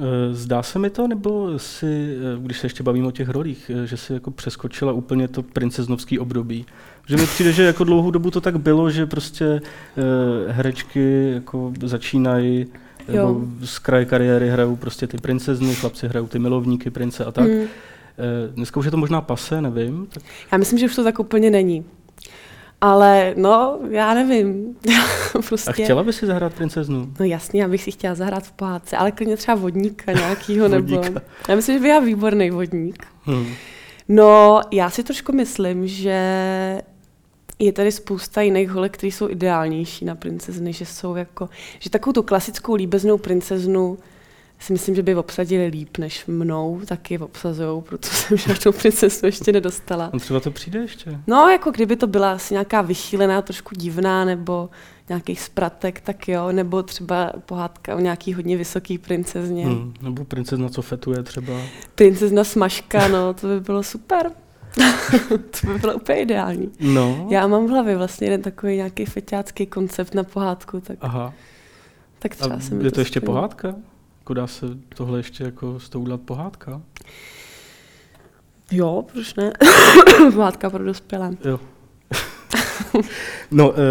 eh, 0.00 0.34
zdá 0.34 0.62
se 0.62 0.78
mi 0.78 0.90
to, 0.90 1.08
nebo 1.08 1.58
si, 1.58 2.16
eh, 2.36 2.40
když 2.40 2.58
se 2.58 2.66
ještě 2.66 2.82
bavím 2.82 3.06
o 3.06 3.10
těch 3.10 3.28
rolích, 3.28 3.70
eh, 3.74 3.86
že 3.86 3.96
si 3.96 4.12
jako 4.12 4.30
přeskočila 4.30 4.92
úplně 4.92 5.28
to 5.28 5.42
princeznovský 5.42 6.18
období? 6.18 6.66
Že 7.06 7.16
mi 7.16 7.26
přijde, 7.26 7.52
že 7.52 7.62
jako 7.62 7.84
dlouhou 7.84 8.10
dobu 8.10 8.30
to 8.30 8.40
tak 8.40 8.58
bylo, 8.58 8.90
že 8.90 9.06
prostě 9.06 9.44
eh, 9.44 10.52
herečky 10.52 11.30
jako 11.34 11.72
začínají 11.84 12.66
Jo. 13.08 13.26
nebo 13.26 13.66
z 13.66 13.78
kraje 13.78 14.04
kariéry 14.04 14.50
hrajou 14.50 14.76
prostě 14.76 15.06
ty 15.06 15.18
princezny, 15.18 15.74
chlapci 15.74 16.08
hrajou 16.08 16.26
ty 16.26 16.38
milovníky, 16.38 16.90
prince 16.90 17.24
a 17.24 17.32
tak. 17.32 17.48
Mm. 17.48 17.60
Eh, 17.60 17.68
Dneska 18.54 18.80
už 18.80 18.84
je 18.84 18.90
to 18.90 18.96
možná 18.96 19.20
pase, 19.20 19.60
nevím. 19.60 20.06
Tak 20.06 20.22
Já 20.52 20.58
myslím, 20.58 20.78
že 20.78 20.86
už 20.86 20.96
to 20.96 21.04
tak 21.04 21.18
úplně 21.18 21.50
není. 21.50 21.84
Ale 22.80 23.34
no, 23.36 23.78
já 23.90 24.14
nevím. 24.14 24.76
prostě. 25.48 25.70
A 25.70 25.72
chtěla 25.72 26.02
by 26.02 26.12
si 26.12 26.26
zahrát 26.26 26.54
princeznu? 26.54 27.12
No 27.20 27.26
jasně, 27.26 27.62
já 27.62 27.68
bych 27.68 27.82
si 27.82 27.90
chtěla 27.90 28.14
zahrát 28.14 28.44
v 28.44 28.52
pohádce, 28.52 28.96
ale 28.96 29.12
klidně 29.12 29.36
třeba 29.36 29.54
vodníka 29.54 30.12
nějakýho 30.12 30.68
nebo... 30.68 31.02
Já 31.48 31.56
myslím, 31.56 31.76
že 31.76 31.80
bych 31.80 31.90
já 31.90 31.98
výborný 31.98 32.50
vodník. 32.50 33.06
Hmm. 33.22 33.54
No, 34.08 34.60
já 34.70 34.90
si 34.90 35.02
trošku 35.02 35.32
myslím, 35.32 35.86
že 35.86 36.20
je 37.58 37.72
tady 37.72 37.92
spousta 37.92 38.40
jiných 38.40 38.70
holek, 38.70 38.92
které 38.92 39.12
jsou 39.12 39.28
ideálnější 39.28 40.04
na 40.04 40.14
princezny, 40.14 40.72
že 40.72 40.86
jsou 40.86 41.14
jako, 41.14 41.48
že 41.78 41.90
takovou 41.90 42.12
tu 42.12 42.22
klasickou 42.22 42.74
líbeznou 42.74 43.18
princeznu 43.18 43.98
si 44.60 44.72
myslím, 44.72 44.94
že 44.94 45.02
by 45.02 45.14
obsadili 45.14 45.66
líp 45.66 45.98
než 45.98 46.26
mnou, 46.26 46.80
taky 46.86 47.18
obsazují, 47.18 47.82
protože 47.82 48.12
jsem 48.16 48.36
žádnou 48.36 48.72
princesu 48.72 49.26
ještě 49.26 49.52
nedostala. 49.52 50.10
A 50.12 50.18
třeba 50.18 50.40
to 50.40 50.50
přijde 50.50 50.78
ještě? 50.80 51.20
No, 51.26 51.48
jako 51.48 51.70
kdyby 51.70 51.96
to 51.96 52.06
byla 52.06 52.32
asi 52.32 52.54
nějaká 52.54 52.82
vychýlená, 52.82 53.42
trošku 53.42 53.74
divná, 53.74 54.24
nebo 54.24 54.70
nějaký 55.08 55.36
spratek, 55.36 56.00
tak 56.00 56.28
jo, 56.28 56.52
nebo 56.52 56.82
třeba 56.82 57.32
pohádka 57.46 57.96
o 57.96 58.00
nějaký 58.00 58.34
hodně 58.34 58.56
vysoký 58.56 58.98
princezně. 58.98 59.66
Hmm, 59.66 59.94
nebo 60.02 60.24
princezna, 60.24 60.68
co 60.68 60.82
fetuje 60.82 61.22
třeba. 61.22 61.52
Princezna 61.94 62.44
smažka, 62.44 63.08
no, 63.08 63.34
to 63.34 63.46
by 63.46 63.60
bylo 63.60 63.82
super. 63.82 64.32
to 65.60 65.66
by 65.66 65.78
bylo 65.78 65.94
úplně 65.94 66.20
ideální. 66.20 66.70
No. 66.80 67.26
Já 67.30 67.46
mám 67.46 67.66
v 67.66 67.70
hlavě 67.70 67.96
vlastně 67.96 68.26
jeden 68.26 68.42
takový 68.42 68.76
nějaký 68.76 69.04
feťácký 69.04 69.66
koncept 69.66 70.14
na 70.14 70.24
pohádku, 70.24 70.80
tak, 70.80 70.98
Aha. 71.00 71.34
tak 72.18 72.36
třeba 72.36 72.54
A 72.54 72.60
jsem 72.60 72.78
je 72.78 72.90
to, 72.90 72.94
to 72.94 73.00
ještě 73.00 73.20
pohádka? 73.20 73.74
Jako 74.30 74.34
dá 74.34 74.46
se 74.46 74.66
tohle 74.88 75.18
ještě 75.18 75.44
jako 75.44 75.80
s 75.80 75.88
tou 75.88 76.00
udělat 76.00 76.20
pohádka? 76.20 76.82
Jo, 78.70 79.04
proč 79.12 79.34
ne? 79.34 79.52
pohádka 80.34 80.70
pro 80.70 80.84
dospělé. 80.84 81.36
Jo. 81.44 81.60
no, 83.50 83.72
e, 83.72 83.82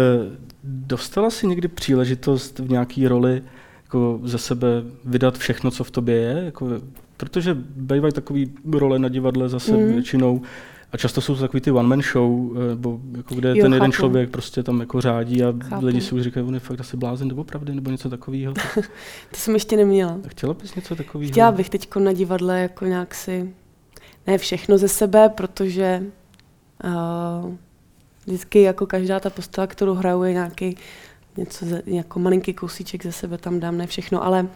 dostala 0.64 1.30
jsi 1.30 1.46
někdy 1.46 1.68
příležitost 1.68 2.58
v 2.58 2.70
nějaké 2.70 3.08
roli 3.08 3.42
jako 3.82 4.20
ze 4.24 4.38
sebe 4.38 4.68
vydat 5.04 5.38
všechno, 5.38 5.70
co 5.70 5.84
v 5.84 5.90
tobě 5.90 6.16
je? 6.16 6.44
Jako, 6.44 6.68
protože 7.16 7.54
bývají 7.76 8.12
takový 8.12 8.52
role 8.72 8.98
na 8.98 9.08
divadle 9.08 9.48
zase 9.48 9.72
mm. 9.72 9.92
většinou, 9.92 10.42
a 10.92 10.96
často 10.96 11.20
jsou 11.20 11.34
to 11.34 11.40
takový 11.40 11.60
ty 11.60 11.70
one-man 11.70 12.02
show, 12.02 12.56
eh, 12.56 12.76
bo 12.76 13.00
jako 13.16 13.34
kde 13.34 13.48
jo, 13.48 13.54
ten 13.54 13.62
chápu. 13.62 13.74
jeden 13.74 13.92
člověk 13.92 14.30
prostě 14.30 14.62
tam 14.62 14.80
jako 14.80 15.00
řádí 15.00 15.44
a 15.44 15.54
chápu. 15.64 15.86
lidi 15.86 16.00
si 16.00 16.14
už 16.14 16.22
říkají, 16.22 16.46
on 16.46 16.54
je 16.54 16.60
fakt 16.60 16.80
asi 16.80 16.96
blázen 16.96 17.28
doopravdy, 17.28 17.74
nebo 17.74 17.90
něco 17.90 18.10
takového. 18.10 18.54
to 19.30 19.36
jsem 19.36 19.54
ještě 19.54 19.76
neměla. 19.76 20.18
A 20.24 20.28
chtěla 20.28 20.54
bys 20.54 20.74
něco 20.74 20.96
takového? 20.96 21.32
Chtěla 21.32 21.52
bych 21.52 21.70
teď 21.70 21.88
na 21.98 22.12
divadle 22.12 22.60
jako 22.60 22.84
nějak 22.84 23.14
si, 23.14 23.54
ne 24.26 24.38
všechno 24.38 24.78
ze 24.78 24.88
sebe, 24.88 25.28
protože 25.28 26.02
uh, 26.84 27.54
vždycky 28.26 28.62
jako 28.62 28.86
každá 28.86 29.20
ta 29.20 29.30
postava, 29.30 29.66
kterou 29.66 29.94
hraju, 29.94 30.22
je 30.22 30.32
nějaký 30.32 30.76
něco, 31.36 31.66
ze, 31.66 31.82
jako 31.86 32.18
malinký 32.18 32.54
kousíček 32.54 33.02
ze 33.02 33.12
sebe 33.12 33.38
tam 33.38 33.60
dám, 33.60 33.76
ne 33.76 33.86
všechno, 33.86 34.24
ale 34.24 34.48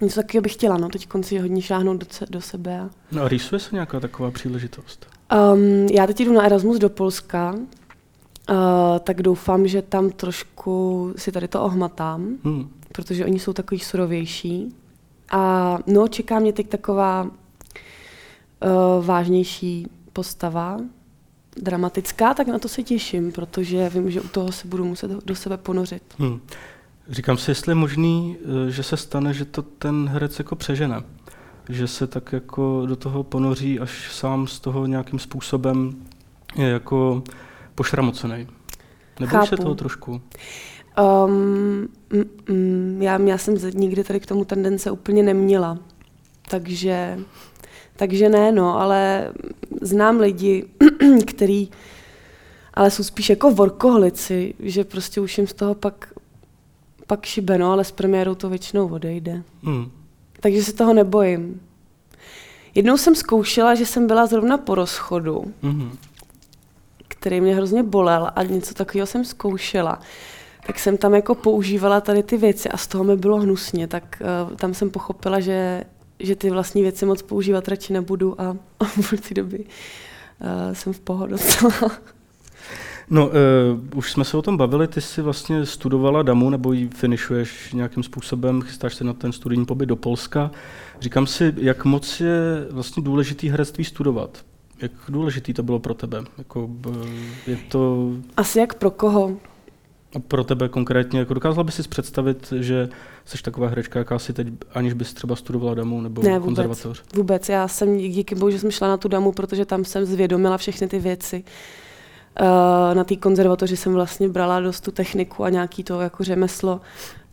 něco 0.00 0.20
takového 0.20 0.42
bych 0.42 0.52
chtěla, 0.52 0.76
no, 0.76 0.88
teď 0.88 1.06
konci 1.06 1.38
hodně 1.38 1.62
šáhnout 1.62 2.00
do, 2.00 2.06
do 2.30 2.40
sebe. 2.40 2.80
A... 2.80 2.90
No 3.12 3.22
a 3.22 3.28
rýsuje 3.28 3.58
se 3.58 3.68
nějaká 3.72 4.00
taková 4.00 4.30
příležitost? 4.30 5.17
Um, 5.32 5.86
já 5.86 6.06
teď 6.06 6.20
jdu 6.20 6.32
na 6.32 6.42
Erasmus 6.42 6.78
do 6.78 6.88
Polska, 6.88 7.54
uh, 7.54 8.56
tak 9.00 9.22
doufám, 9.22 9.68
že 9.68 9.82
tam 9.82 10.10
trošku 10.10 11.12
si 11.16 11.32
tady 11.32 11.48
to 11.48 11.62
ohmatám, 11.62 12.38
hmm. 12.44 12.70
protože 12.92 13.24
oni 13.24 13.38
jsou 13.38 13.52
takový 13.52 13.80
surovější. 13.80 14.74
A 15.30 15.78
no, 15.86 16.08
čeká 16.08 16.38
mě 16.38 16.52
teď 16.52 16.68
taková 16.68 17.22
uh, 17.22 17.30
vážnější 19.06 19.86
postava, 20.12 20.78
dramatická, 21.62 22.34
tak 22.34 22.46
na 22.46 22.58
to 22.58 22.68
se 22.68 22.82
těším, 22.82 23.32
protože 23.32 23.88
vím, 23.88 24.10
že 24.10 24.20
u 24.20 24.28
toho 24.28 24.52
se 24.52 24.68
budu 24.68 24.84
muset 24.84 25.10
do 25.10 25.34
sebe 25.36 25.56
ponořit. 25.56 26.02
Hmm. 26.18 26.40
Říkám 27.08 27.36
si, 27.36 27.50
jestli 27.50 27.70
je 27.70 27.74
možný, 27.74 28.36
eh, 28.40 28.70
že 28.70 28.82
se 28.82 28.96
stane, 28.96 29.34
že 29.34 29.44
to 29.44 29.62
ten 29.62 30.08
herec 30.08 30.38
jako 30.38 30.56
přežene 30.56 31.02
že 31.68 31.86
se 31.86 32.06
tak 32.06 32.32
jako 32.32 32.86
do 32.86 32.96
toho 32.96 33.22
ponoří, 33.22 33.80
až 33.80 34.12
sám 34.12 34.46
z 34.46 34.60
toho 34.60 34.86
nějakým 34.86 35.18
způsobem 35.18 35.96
je 36.56 36.68
jako 36.68 37.22
pošramocený. 37.74 38.46
Nebo 39.20 39.46
se 39.46 39.56
toho 39.56 39.74
trošku? 39.74 40.20
Um, 41.26 41.88
mm, 42.12 42.24
mm, 42.48 43.02
já, 43.02 43.20
já 43.20 43.38
jsem 43.38 43.54
nikdy 43.74 44.04
tady 44.04 44.20
k 44.20 44.26
tomu 44.26 44.44
tendence 44.44 44.90
úplně 44.90 45.22
neměla. 45.22 45.78
Takže, 46.50 47.18
takže 47.96 48.28
ne, 48.28 48.52
no, 48.52 48.80
ale 48.80 49.32
znám 49.80 50.20
lidi, 50.20 50.64
který 51.26 51.68
ale 52.78 52.90
jsou 52.90 53.02
spíš 53.02 53.30
jako 53.30 53.50
workoholici, 53.50 54.54
že 54.60 54.84
prostě 54.84 55.20
už 55.20 55.38
jim 55.38 55.46
z 55.46 55.54
toho 55.54 55.74
pak, 55.74 56.14
pak 57.06 57.26
šibe, 57.26 57.58
no, 57.58 57.72
ale 57.72 57.84
s 57.84 57.92
premiérou 57.92 58.34
to 58.34 58.48
většinou 58.48 58.88
odejde. 58.88 59.42
Hmm. 59.62 59.90
Takže 60.40 60.64
se 60.64 60.72
toho 60.72 60.94
nebojím. 60.94 61.60
Jednou 62.74 62.96
jsem 62.96 63.14
zkoušela, 63.14 63.74
že 63.74 63.86
jsem 63.86 64.06
byla 64.06 64.26
zrovna 64.26 64.58
po 64.58 64.74
rozchodu, 64.74 65.44
mm-hmm. 65.62 65.90
který 67.08 67.40
mě 67.40 67.54
hrozně 67.54 67.82
bolel 67.82 68.30
a 68.36 68.42
něco 68.42 68.74
takového 68.74 69.06
jsem 69.06 69.24
zkoušela. 69.24 70.00
Tak 70.66 70.78
jsem 70.78 70.96
tam 70.96 71.14
jako 71.14 71.34
používala 71.34 72.00
tady 72.00 72.22
ty 72.22 72.36
věci 72.36 72.68
a 72.68 72.76
z 72.76 72.86
toho 72.86 73.04
mi 73.04 73.16
bylo 73.16 73.36
hnusně, 73.36 73.88
tak 73.88 74.22
uh, 74.50 74.56
tam 74.56 74.74
jsem 74.74 74.90
pochopila, 74.90 75.40
že, 75.40 75.84
že 76.20 76.36
ty 76.36 76.50
vlastní 76.50 76.82
věci 76.82 77.06
moc 77.06 77.22
používat 77.22 77.68
radši 77.68 77.92
nebudu 77.92 78.40
a, 78.40 78.56
a 78.80 78.84
v 78.84 79.20
té 79.28 79.34
doby 79.34 79.58
uh, 79.58 80.74
jsem 80.74 80.92
v 80.92 81.00
pohodě 81.00 81.34
No, 83.10 83.26
uh, 83.26 83.32
už 83.94 84.12
jsme 84.12 84.24
se 84.24 84.36
o 84.36 84.42
tom 84.42 84.56
bavili, 84.56 84.88
ty 84.88 85.00
jsi 85.00 85.22
vlastně 85.22 85.66
studovala 85.66 86.22
DAMu, 86.22 86.50
nebo 86.50 86.72
ji 86.72 86.88
finišuješ 86.88 87.72
nějakým 87.72 88.02
způsobem, 88.02 88.62
chystáš 88.62 88.94
se 88.94 89.04
na 89.04 89.12
ten 89.12 89.32
studijní 89.32 89.66
pobyt 89.66 89.86
do 89.86 89.96
Polska. 89.96 90.50
Říkám 91.00 91.26
si, 91.26 91.54
jak 91.56 91.84
moc 91.84 92.20
je 92.20 92.66
vlastně 92.70 93.02
důležitý 93.02 93.48
herectví 93.48 93.84
studovat? 93.84 94.44
Jak 94.82 94.92
důležitý 95.08 95.54
to 95.54 95.62
bylo 95.62 95.78
pro 95.78 95.94
tebe? 95.94 96.24
Jako, 96.38 96.70
je 97.46 97.58
to... 97.68 98.10
Asi 98.36 98.58
jak 98.58 98.74
pro 98.74 98.90
koho? 98.90 99.36
A 100.16 100.18
pro 100.18 100.44
tebe 100.44 100.68
konkrétně, 100.68 101.18
jako 101.18 101.34
dokázala 101.34 101.64
bys 101.64 101.74
si 101.74 101.82
představit, 101.82 102.52
že 102.60 102.88
jsi 103.24 103.42
taková 103.42 103.68
herečka, 103.68 103.98
jaká 103.98 104.18
si 104.18 104.32
teď, 104.32 104.48
aniž 104.74 104.92
bys 104.92 105.14
třeba 105.14 105.36
studovala 105.36 105.74
damu 105.74 106.00
nebo 106.00 106.22
ne, 106.22 106.38
vůbec, 106.38 106.44
konzervatoř? 106.44 107.02
vůbec. 107.16 107.48
Já 107.48 107.68
jsem 107.68 107.98
díky 107.98 108.34
bohu, 108.34 108.50
že 108.50 108.58
jsem 108.58 108.70
šla 108.70 108.88
na 108.88 108.96
tu 108.96 109.08
damu, 109.08 109.32
protože 109.32 109.64
tam 109.64 109.84
jsem 109.84 110.04
zvědomila 110.04 110.58
všechny 110.58 110.88
ty 110.88 110.98
věci. 110.98 111.44
Uh, 112.40 112.94
na 112.94 113.04
té 113.04 113.16
konzervatoři 113.16 113.76
jsem 113.76 113.92
vlastně 113.92 114.28
brala 114.28 114.60
dost 114.60 114.80
tu 114.80 114.90
techniku 114.90 115.44
a 115.44 115.50
nějaký 115.50 115.84
to 115.84 116.00
jako 116.00 116.24
řemeslo 116.24 116.80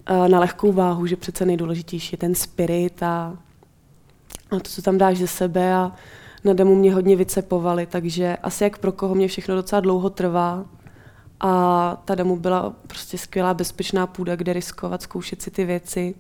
uh, 0.09 0.27
na 0.27 0.39
lehkou 0.39 0.71
váhu, 0.71 1.05
že 1.05 1.15
přece 1.15 1.45
nejdůležitější 1.45 2.13
je 2.13 2.17
ten 2.17 2.35
spirit 2.35 3.03
a, 3.03 3.37
a 4.51 4.59
to, 4.59 4.59
co 4.59 4.81
tam 4.81 4.97
dáš 4.97 5.17
ze 5.17 5.27
sebe 5.27 5.73
a 5.73 5.91
na 6.43 6.53
demo 6.53 6.75
mě 6.75 6.93
hodně 6.93 7.15
vycepovali, 7.15 7.85
takže 7.85 8.37
asi 8.43 8.63
jak 8.63 8.77
pro 8.77 8.91
koho 8.91 9.15
mě 9.15 9.27
všechno 9.27 9.55
docela 9.55 9.79
dlouho 9.79 10.09
trvá 10.09 10.65
a 11.39 12.01
ta 12.05 12.15
demo 12.15 12.35
byla 12.35 12.73
prostě 12.87 13.17
skvělá 13.17 13.53
bezpečná 13.53 14.07
půda, 14.07 14.35
kde 14.35 14.53
riskovat, 14.53 15.01
zkoušet 15.01 15.41
si 15.41 15.51
ty 15.51 15.65
věci, 15.65 16.15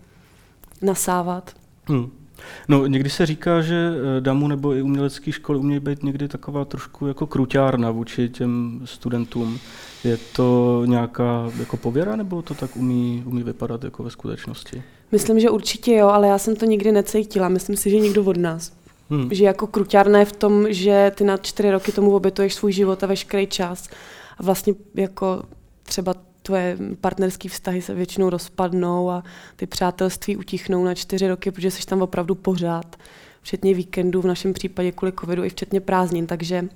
nasávat. 0.81 1.55
Hmm. 1.85 2.24
No, 2.67 2.85
někdy 2.85 3.09
se 3.09 3.25
říká, 3.25 3.61
že 3.61 3.75
eh, 3.75 4.21
DAMu 4.21 4.47
nebo 4.47 4.73
i 4.73 4.81
umělecké 4.81 5.31
školy 5.31 5.59
umějí 5.59 5.79
být 5.79 6.03
někdy 6.03 6.27
taková 6.27 6.65
trošku 6.65 7.07
jako 7.07 7.27
kruťárna 7.27 7.91
vůči 7.91 8.29
těm 8.29 8.81
studentům. 8.85 9.59
Je 10.03 10.17
to 10.17 10.81
nějaká 10.85 11.51
jako 11.59 11.77
pověra, 11.77 12.15
nebo 12.15 12.41
to 12.41 12.53
tak 12.53 12.77
umí, 12.77 13.23
umí 13.25 13.43
vypadat 13.43 13.83
jako 13.83 14.03
ve 14.03 14.09
skutečnosti? 14.09 14.83
Myslím, 15.11 15.39
že 15.39 15.49
určitě 15.49 15.95
jo, 15.95 16.07
ale 16.07 16.27
já 16.27 16.37
jsem 16.37 16.55
to 16.55 16.65
nikdy 16.65 16.91
necítila. 16.91 17.49
Myslím 17.49 17.77
si, 17.77 17.89
že 17.89 17.99
nikdo 17.99 18.23
od 18.23 18.37
nás. 18.37 18.71
Hmm. 19.09 19.29
Že 19.31 19.45
jako 19.45 19.67
kruťárna 19.67 20.19
je 20.19 20.25
v 20.25 20.31
tom, 20.31 20.65
že 20.69 21.11
ty 21.15 21.23
na 21.23 21.37
čtyři 21.37 21.71
roky 21.71 21.91
tomu 21.91 22.15
obětuješ 22.15 22.53
svůj 22.53 22.71
život 22.71 23.03
a 23.03 23.07
veškerý 23.07 23.47
čas. 23.47 23.89
A 24.37 24.43
vlastně 24.43 24.73
jako 24.95 25.43
třeba 25.83 26.13
tvoje 26.45 26.77
partnerské 27.01 27.49
vztahy 27.49 27.81
se 27.81 27.93
většinou 27.93 28.29
rozpadnou 28.29 29.09
a 29.09 29.23
ty 29.55 29.67
přátelství 29.67 30.37
utichnou 30.37 30.83
na 30.83 30.95
čtyři 30.95 31.27
roky, 31.27 31.51
protože 31.51 31.71
jsi 31.71 31.85
tam 31.85 32.01
opravdu 32.01 32.35
pořád, 32.35 32.95
včetně 33.41 33.73
víkendů, 33.73 34.21
v 34.21 34.25
našem 34.25 34.53
případě 34.53 34.91
kvůli 34.91 35.13
covidu 35.19 35.43
i 35.43 35.49
včetně 35.49 35.81
prázdnin, 35.81 36.27
takže 36.27 36.69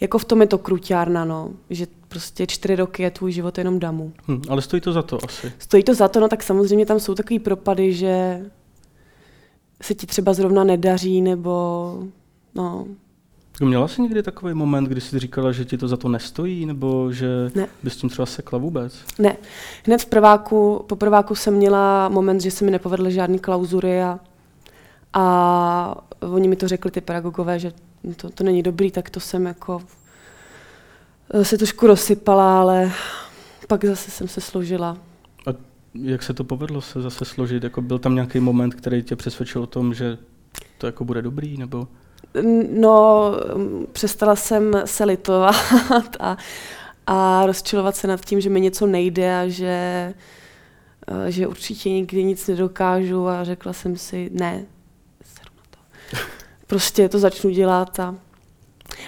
jako 0.00 0.18
v 0.18 0.24
tom 0.24 0.40
je 0.40 0.46
to 0.46 0.58
kruťárna, 0.58 1.24
no, 1.24 1.50
že 1.70 1.86
prostě 2.08 2.46
čtyři 2.46 2.76
roky 2.76 3.02
je 3.02 3.10
tvůj 3.10 3.32
život 3.32 3.58
jenom 3.58 3.78
damu. 3.78 4.12
Hmm, 4.26 4.42
ale 4.48 4.62
stojí 4.62 4.80
to 4.80 4.92
za 4.92 5.02
to 5.02 5.18
asi. 5.24 5.52
Stojí 5.58 5.82
to 5.82 5.94
za 5.94 6.08
to, 6.08 6.20
no 6.20 6.28
tak 6.28 6.42
samozřejmě 6.42 6.86
tam 6.86 7.00
jsou 7.00 7.14
takový 7.14 7.38
propady, 7.38 7.92
že 7.92 8.40
se 9.82 9.94
ti 9.94 10.06
třeba 10.06 10.34
zrovna 10.34 10.64
nedaří, 10.64 11.20
nebo 11.20 11.98
no, 12.54 12.86
Měla 13.60 13.88
jsi 13.88 14.02
někdy 14.02 14.22
takový 14.22 14.54
moment, 14.54 14.84
kdy 14.84 15.00
jsi 15.00 15.18
říkala, 15.18 15.52
že 15.52 15.64
ti 15.64 15.78
to 15.78 15.88
za 15.88 15.96
to 15.96 16.08
nestojí, 16.08 16.66
nebo 16.66 17.12
že 17.12 17.50
ne. 17.54 17.68
bys 17.82 17.96
tím 17.96 18.10
třeba 18.10 18.26
sekla 18.26 18.58
vůbec? 18.58 19.04
Ne. 19.18 19.36
Hned 19.86 20.02
v 20.02 20.06
prváku, 20.06 20.84
po 20.88 20.96
prváku 20.96 21.34
jsem 21.34 21.54
měla 21.54 22.08
moment, 22.08 22.40
že 22.40 22.50
se 22.50 22.64
mi 22.64 22.70
nepovedly 22.70 23.12
žádný 23.12 23.38
klauzury 23.38 24.02
a, 24.02 24.20
a 25.12 25.94
oni 26.20 26.48
mi 26.48 26.56
to 26.56 26.68
řekli, 26.68 26.90
ty 26.90 27.00
pedagogové, 27.00 27.58
že 27.58 27.72
to, 28.16 28.30
to 28.30 28.44
není 28.44 28.62
dobrý, 28.62 28.90
tak 28.90 29.10
to 29.10 29.20
jsem 29.20 29.46
jako 29.46 29.82
se 31.42 31.58
trošku 31.58 31.86
rozsypala, 31.86 32.60
ale 32.60 32.92
pak 33.68 33.84
zase 33.84 34.10
jsem 34.10 34.28
se 34.28 34.40
složila. 34.40 34.96
A 35.46 35.50
jak 35.94 36.22
se 36.22 36.34
to 36.34 36.44
povedlo 36.44 36.80
se 36.80 37.02
zase 37.02 37.24
složit? 37.24 37.64
Jako 37.64 37.82
byl 37.82 37.98
tam 37.98 38.14
nějaký 38.14 38.40
moment, 38.40 38.74
který 38.74 39.02
tě 39.02 39.16
přesvědčil 39.16 39.62
o 39.62 39.66
tom, 39.66 39.94
že 39.94 40.18
to 40.78 40.86
jako 40.86 41.04
bude 41.04 41.22
dobrý, 41.22 41.56
nebo? 41.56 41.88
No, 42.70 43.30
přestala 43.92 44.36
jsem 44.36 44.82
se 44.84 45.04
litovat 45.04 46.16
a, 46.20 46.36
a 47.06 47.46
rozčilovat 47.46 47.96
se 47.96 48.06
nad 48.06 48.24
tím, 48.24 48.40
že 48.40 48.50
mi 48.50 48.60
něco 48.60 48.86
nejde 48.86 49.40
a 49.40 49.48
že 49.48 50.14
že 51.28 51.46
určitě 51.46 51.90
nikdy 51.90 52.24
nic 52.24 52.46
nedokážu 52.46 53.28
a 53.28 53.44
řekla 53.44 53.72
jsem 53.72 53.96
si, 53.96 54.30
ne, 54.32 54.64
to. 55.70 55.78
Prostě 56.66 57.08
to 57.08 57.18
začnu 57.18 57.50
dělat 57.50 58.00
a 58.00 58.14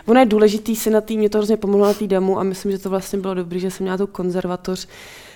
Ono 0.07 0.21
je 0.21 0.27
důležitý 0.27 0.77
si 0.77 0.91
na 0.91 1.01
tý, 1.01 1.19
mě 1.19 1.31
to 1.31 1.39
hrozně 1.39 1.57
pomohlo 1.57 1.87
na 1.87 1.95
té 1.95 2.07
demo 2.07 2.39
a 2.39 2.43
myslím, 2.43 2.73
že 2.73 2.79
to 2.79 2.91
vlastně 2.91 3.19
bylo 3.19 3.35
dobré, 3.35 3.59
že 3.59 3.71
jsem 3.71 3.85
měla 3.85 3.99
tu 3.99 4.07
konzervatoř, 4.07 4.89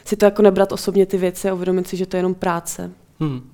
si 0.04 0.16
to 0.16 0.24
jako 0.24 0.42
nebrat 0.42 0.72
osobně 0.72 1.06
ty 1.06 1.18
věci 1.18 1.48
a 1.48 1.54
uvědomit 1.54 1.88
si, 1.88 1.96
že 1.96 2.06
to 2.06 2.16
je 2.16 2.18
jenom 2.18 2.34
práce. 2.34 2.90
Hmm. 3.20 3.50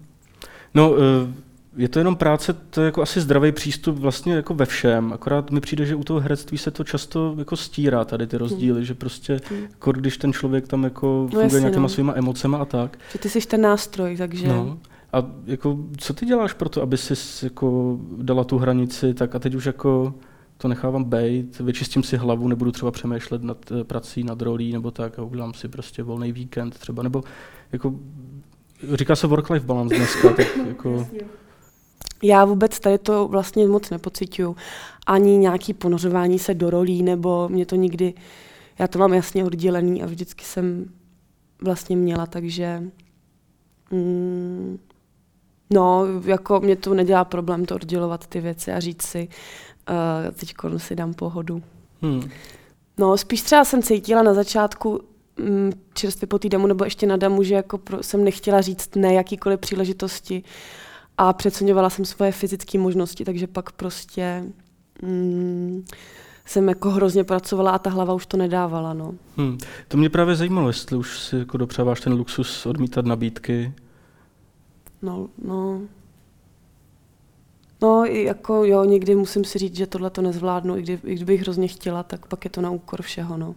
No, 0.75 0.95
eh, 0.97 1.33
je 1.76 1.88
to 1.88 1.99
jenom 1.99 2.16
práce, 2.16 2.52
to 2.52 2.81
je 2.81 2.85
jako 2.85 3.02
asi 3.02 3.21
zdravý 3.21 3.52
přístup 3.52 3.99
vlastně 3.99 4.35
jako 4.35 4.54
ve 4.54 4.66
všem, 4.66 5.12
akorát 5.12 5.50
mi 5.50 5.61
přijde, 5.61 5.87
že 5.87 5.95
u 5.95 6.04
toho 6.04 6.21
herectví 6.21 6.59
se 6.59 6.71
to 6.71 6.85
často 6.85 7.35
jako 7.38 7.57
stírá 7.57 8.04
tady 8.04 8.26
ty 8.26 8.37
rozdíly, 8.37 8.76
hmm. 8.76 8.85
že 8.85 8.95
prostě 8.95 9.40
hmm. 9.49 9.62
jako 9.62 9.93
když 9.93 10.19
ten 10.19 10.33
člověk 10.33 10.69
tam 10.69 10.85
jako 10.85 11.07
no 11.07 11.21
funguje 11.21 11.45
jasně, 11.45 11.61
nějakýma 11.61 11.83
no. 11.83 11.88
svýma 11.88 12.12
emocema 12.16 12.59
a 12.59 12.64
tak. 12.64 12.99
Že 13.12 13.19
ty 13.19 13.31
jsi 13.31 13.40
ten 13.40 13.61
nástroj, 13.61 14.16
takže... 14.16 14.49
No. 14.49 14.78
A 15.12 15.26
jako, 15.47 15.78
co 15.97 16.14
ty 16.14 16.26
děláš 16.26 16.52
pro 16.52 16.69
to, 16.69 16.83
aby 16.83 16.97
jsi 16.97 17.14
jako 17.45 17.99
dala 18.16 18.45
tu 18.45 18.59
hranici, 18.59 19.14
tak 19.14 19.35
a 19.35 19.38
teď 19.38 19.54
už 19.54 19.64
jako 19.64 20.14
to 20.57 20.69
nechávám 20.69 21.04
bejt, 21.04 21.59
vyčistím 21.59 22.02
si 22.02 22.16
hlavu, 22.16 22.49
nebudu 22.49 22.73
třeba 22.73 22.90
přemýšlet 22.90 23.43
nad 23.43 23.73
eh, 23.73 23.85
prací, 23.85 24.25
nad 24.25 24.43
rolí 24.43 24.73
nebo 24.73 24.90
tak 24.90 25.19
a 25.19 25.23
udělám 25.23 25.54
si 25.54 25.69
prostě 25.69 26.02
volný 26.02 26.33
víkend 26.33 26.78
třeba, 26.78 27.02
nebo 27.02 27.23
jako 27.73 27.95
říká 28.93 29.16
se 29.16 29.26
work-life 29.26 29.66
balance 29.66 29.97
dneska, 29.97 30.33
tak 30.33 30.47
jako... 30.69 31.07
Já 32.26 32.45
vůbec 32.45 32.81
tady 32.81 32.99
to 32.99 33.28
vlastně 33.28 33.66
moc 33.66 33.90
nepocituju. 33.90 34.57
Ani 35.07 35.37
nějaký 35.37 35.75
ponořování 35.75 36.38
se 36.38 36.54
do 36.54 36.71
rolí, 36.71 37.02
nebo 37.02 37.49
mě 37.49 37.66
to 37.66 37.76
nikdy, 37.76 38.14
já 38.78 38.88
to 38.88 38.99
mám 38.99 39.14
jasně 39.14 39.45
oddělený 39.45 40.02
a 40.02 40.07
vždycky 40.07 40.45
jsem 40.45 40.87
vlastně 41.62 41.97
měla, 41.97 42.26
takže 42.26 42.83
mm, 43.90 44.78
no, 45.71 46.07
jako 46.25 46.61
mě 46.61 46.76
to 46.76 46.95
nedělá 46.95 47.25
problém 47.25 47.64
to 47.64 47.75
oddělovat 47.75 48.26
ty 48.26 48.40
věci 48.40 48.73
a 48.73 48.81
říct 48.81 49.02
si, 49.02 49.28
uh, 49.90 50.35
teď 50.35 50.54
si 50.76 50.95
dám 50.97 51.14
pohodu. 51.14 51.62
Hmm. 52.02 52.31
No, 52.99 53.16
spíš 53.16 53.43
třeba 53.43 53.64
jsem 53.64 53.83
cítila 53.83 54.23
na 54.23 54.35
začátku 54.35 55.00
mm, 55.38 55.73
čerstvě 55.95 56.26
po 56.26 56.38
týdnu 56.38 56.66
nebo 56.66 56.85
ještě 56.85 57.07
na 57.07 57.16
damu, 57.16 57.43
že 57.43 57.54
jako 57.54 57.78
pro, 57.78 58.02
jsem 58.02 58.25
nechtěla 58.25 58.61
říct 58.61 58.97
ne 58.97 59.14
jakýkoliv 59.14 59.61
příležitosti 59.61 60.43
a 61.18 61.33
přeceňovala 61.33 61.90
jsem 61.90 62.04
svoje 62.04 62.33
fyzické 62.33 62.78
možnosti, 62.78 63.25
takže 63.25 63.47
pak 63.47 63.73
prostě 63.73 64.44
mm, 65.02 65.85
jsem 66.47 66.68
jako 66.68 66.90
hrozně 66.90 67.25
pracovala 67.25 67.71
a 67.71 67.78
ta 67.78 67.90
hlava 67.90 68.14
už 68.14 68.26
to 68.26 68.37
nedávala. 68.37 68.94
No. 68.94 69.14
Hmm. 69.37 69.59
To 69.88 69.97
mě 69.97 70.11
právě 70.11 70.37
zajímalo, 70.37 70.68
jestli 70.68 70.97
už 70.97 71.18
si 71.18 71.37
jako 71.37 71.56
dopřáváš 71.56 72.00
ten 72.00 72.12
luxus 72.12 72.66
odmítat 72.66 73.04
nabídky. 73.04 73.73
No, 75.02 75.28
no, 75.44 75.80
No, 77.85 78.04
jako 78.04 78.64
jo, 78.64 78.85
někdy 78.85 79.14
musím 79.14 79.44
si 79.44 79.59
říct, 79.59 79.76
že 79.76 79.87
tohle 79.87 80.11
to 80.11 80.23
nezvládnu, 80.23 80.76
i, 80.76 80.83
kdy, 80.83 80.99
i 81.04 81.14
kdybych 81.14 81.40
hrozně 81.40 81.68
chtěla, 81.68 82.02
tak 82.02 82.26
pak 82.26 82.44
je 82.44 82.50
to 82.50 82.61
na 82.61 82.71
úkor 82.71 83.02
všeho, 83.02 83.37
no. 83.37 83.54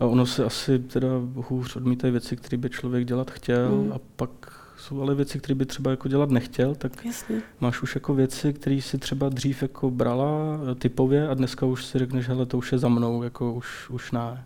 A 0.00 0.06
ono 0.06 0.26
se 0.26 0.44
asi 0.44 0.78
teda 0.78 1.08
hůř 1.34 1.76
odmítají 1.76 2.10
věci, 2.10 2.36
které 2.36 2.56
by 2.58 2.70
člověk 2.70 3.04
dělat 3.04 3.30
chtěl 3.30 3.70
mm. 3.70 3.92
a 3.92 3.96
pak 4.16 4.59
jsou 4.80 5.02
ale 5.02 5.14
věci, 5.14 5.38
které 5.38 5.54
by 5.54 5.66
třeba 5.66 5.90
jako 5.90 6.08
dělat 6.08 6.30
nechtěl, 6.30 6.74
tak 6.74 7.04
Jasně. 7.04 7.42
máš 7.60 7.82
už 7.82 7.94
jako 7.94 8.14
věci, 8.14 8.52
které 8.52 8.80
si 8.82 8.98
třeba 8.98 9.28
dřív 9.28 9.62
jako 9.62 9.90
brala 9.90 10.58
eh, 10.70 10.74
typově 10.74 11.28
a 11.28 11.34
dneska 11.34 11.66
už 11.66 11.84
si 11.84 11.98
řekneš, 11.98 12.28
hele, 12.28 12.46
to 12.46 12.58
už 12.58 12.72
je 12.72 12.78
za 12.78 12.88
mnou, 12.88 13.22
jako 13.22 13.52
už, 13.52 13.90
už 13.90 14.12
ne. 14.12 14.44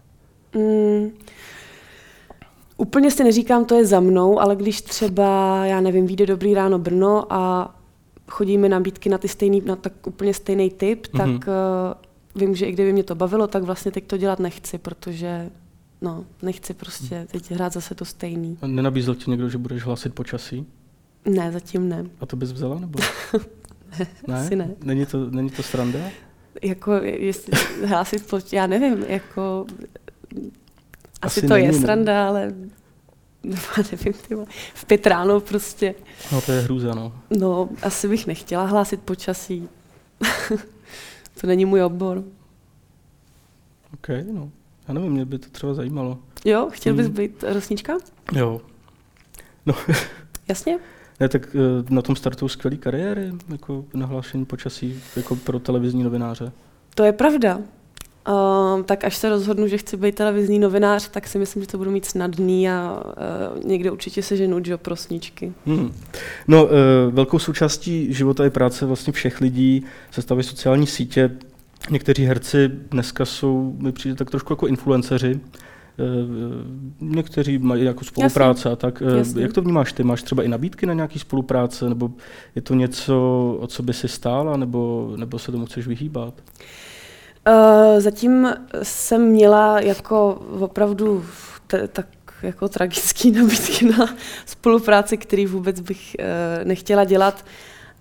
Mm. 0.55 1.11
Úplně 2.76 3.11
si 3.11 3.25
neříkám, 3.25 3.64
to 3.64 3.75
je 3.75 3.87
za 3.87 4.00
mnou, 4.00 4.41
ale 4.41 4.57
když 4.57 4.83
třeba, 4.83 5.61
já 5.67 5.81
nevím, 5.81 6.07
vyjde 6.07 6.26
Dobrý 6.26 6.55
ráno 6.55 6.79
Brno 6.79 7.33
a 7.33 7.75
chodíme 8.29 8.69
nabídky 8.69 9.09
na 9.09 9.19
ty 9.19 9.29
stejný, 9.29 9.62
na 9.67 9.76
tak 9.76 10.07
úplně 10.07 10.35
stejný 10.35 10.71
typ, 10.71 11.07
mm-hmm. 11.07 11.19
tak 11.19 11.49
uh, 11.49 12.41
vím, 12.41 12.55
že 12.55 12.67
i 12.67 12.73
kdyby 12.73 12.93
mě 12.93 13.03
to 13.03 13.14
bavilo, 13.14 13.47
tak 13.47 13.62
vlastně 13.62 13.91
teď 13.91 14.07
to 14.07 14.17
dělat 14.17 14.38
nechci, 14.38 14.79
protože 14.79 15.50
no, 16.04 16.26
nechci 16.42 16.75
prostě 16.75 17.26
teď 17.30 17.50
hrát 17.50 17.73
zase 17.73 17.94
to 17.94 18.04
stejný. 18.04 18.58
A 18.62 18.66
nenabízel 18.66 19.14
ti 19.14 19.30
někdo, 19.30 19.49
že 19.49 19.58
budeš 19.58 19.82
hlasit 19.82 20.14
počasí? 20.14 20.66
Ne, 21.25 21.52
zatím 21.52 21.88
ne. 21.88 22.04
A 22.20 22.26
to 22.26 22.37
bys 22.37 22.52
vzala, 22.52 22.78
nebo? 22.78 22.99
ne, 23.98 24.07
ne, 24.29 24.40
asi 24.40 24.57
ne. 24.57 24.70
Není 24.85 25.07
to, 25.07 25.31
není 25.31 25.50
to 25.50 25.62
sranda? 25.62 25.98
Jako, 26.62 26.92
jestli 27.02 27.52
hlásit 27.87 28.26
počasí, 28.26 28.57
já 28.57 28.66
nevím, 28.66 29.05
jako 29.09 29.66
asi, 31.22 31.40
asi 31.40 31.48
to 31.48 31.55
není, 31.55 31.66
je 31.66 31.72
sranda, 31.72 32.12
ne? 32.12 32.29
ale 32.29 32.55
nevím, 33.92 34.12
ty 34.12 34.35
v 34.74 34.85
pět 34.85 35.07
ráno 35.07 35.40
prostě. 35.40 35.94
No 36.33 36.40
to 36.40 36.52
je 36.52 36.61
hrůza, 36.61 36.94
no. 36.94 37.12
No, 37.31 37.68
asi 37.83 38.09
bych 38.09 38.26
nechtěla 38.26 38.66
hlásit 38.66 39.00
počasí. 39.00 39.68
to 41.40 41.46
není 41.46 41.64
můj 41.64 41.83
obor. 41.83 42.24
OK, 43.94 44.09
no. 44.33 44.50
Já 44.88 44.94
nevím, 44.94 45.12
mě 45.12 45.25
by 45.25 45.38
to 45.38 45.49
třeba 45.51 45.75
zajímalo. 45.75 46.18
Jo, 46.44 46.68
chtěl 46.73 46.94
bys 46.94 47.09
mm. 47.09 47.14
být 47.14 47.44
rosnička? 47.49 47.92
Jo. 48.33 48.61
No. 49.66 49.75
Jasně? 50.49 50.79
Ne, 51.20 51.29
tak 51.29 51.57
eh, 51.57 51.94
na 51.94 52.03
tom 52.03 52.16
startují 52.16 52.49
skvělé 52.49 52.77
kariéry, 52.77 53.33
jako 53.49 53.85
nahlášení 53.94 54.44
počasí, 54.44 55.03
jako 55.16 55.37
pro 55.37 55.59
televizní 55.59 56.05
novináře. 56.05 56.53
To 56.94 57.05
je 57.05 57.12
pravda. 57.12 57.61
Uh, 58.29 58.83
tak 58.83 59.05
až 59.05 59.16
se 59.16 59.29
rozhodnu, 59.29 59.66
že 59.66 59.79
chci 59.79 59.97
být 59.97 60.14
televizní 60.14 60.59
novinář, 60.59 61.09
tak 61.09 61.29
si 61.29 61.38
myslím, 61.38 61.62
že 61.62 61.68
to 61.68 61.79
budu 61.79 61.90
mít 61.90 62.05
snadný 62.05 62.70
a 62.70 63.03
uh, 63.57 63.64
někde 63.64 63.90
určitě 63.90 64.23
se 64.23 64.37
ženu 64.37 64.61
jo, 64.64 64.79
pro 64.79 64.97
sničky. 64.97 65.53
Hmm. 65.66 65.92
No, 66.49 66.64
uh, 66.64 66.70
velkou 67.11 67.38
součástí 67.38 68.12
života 68.14 68.44
je 68.44 68.51
práce 68.51 68.87
vlastně 68.87 69.12
všech 69.12 69.40
lidí, 69.40 69.85
se 70.11 70.23
staví 70.23 70.42
sociální 70.42 70.87
sítě. 70.87 71.31
Někteří 71.90 72.25
herci 72.25 72.68
dneska 72.68 73.25
jsou, 73.25 73.75
mi 73.79 73.92
přijde 73.92 74.16
tak 74.16 74.31
trošku 74.31 74.53
jako 74.53 74.66
influenceři, 74.66 75.40
Někteří 77.01 77.59
mají 77.59 77.85
jako 77.85 78.05
spolupráce 78.05 78.70
a 78.70 78.77
tak. 78.77 79.03
Jasně. 79.16 79.42
Jak 79.42 79.53
to 79.53 79.62
vnímáš 79.62 79.92
ty? 79.92 80.03
Máš 80.03 80.23
třeba 80.23 80.42
i 80.42 80.49
nabídky 80.49 80.87
na 80.87 80.94
nějaký 80.94 81.18
spolupráce, 81.18 81.88
nebo 81.88 82.11
je 82.55 82.62
to 82.62 82.75
něco, 82.75 83.14
o 83.61 83.66
co 83.66 83.83
by 83.83 83.92
si 83.92 84.09
stála, 84.09 84.57
nebo, 84.57 85.12
nebo 85.16 85.38
se 85.38 85.53
tomu 85.53 85.66
chceš 85.66 85.87
vyhýbat? 85.87 86.35
Uh, 87.49 88.01
zatím 88.01 88.49
jsem 88.83 89.23
měla 89.23 89.81
jako 89.81 90.42
opravdu 90.61 91.25
tak 91.92 92.07
jako 92.42 92.68
tragický 92.68 93.31
nabídky 93.33 93.85
na 93.85 94.14
spolupráci, 94.47 95.16
který 95.16 95.47
vůbec 95.47 95.81
bych 95.81 96.16
uh, 96.18 96.25
nechtěla 96.64 97.05
dělat, 97.05 97.44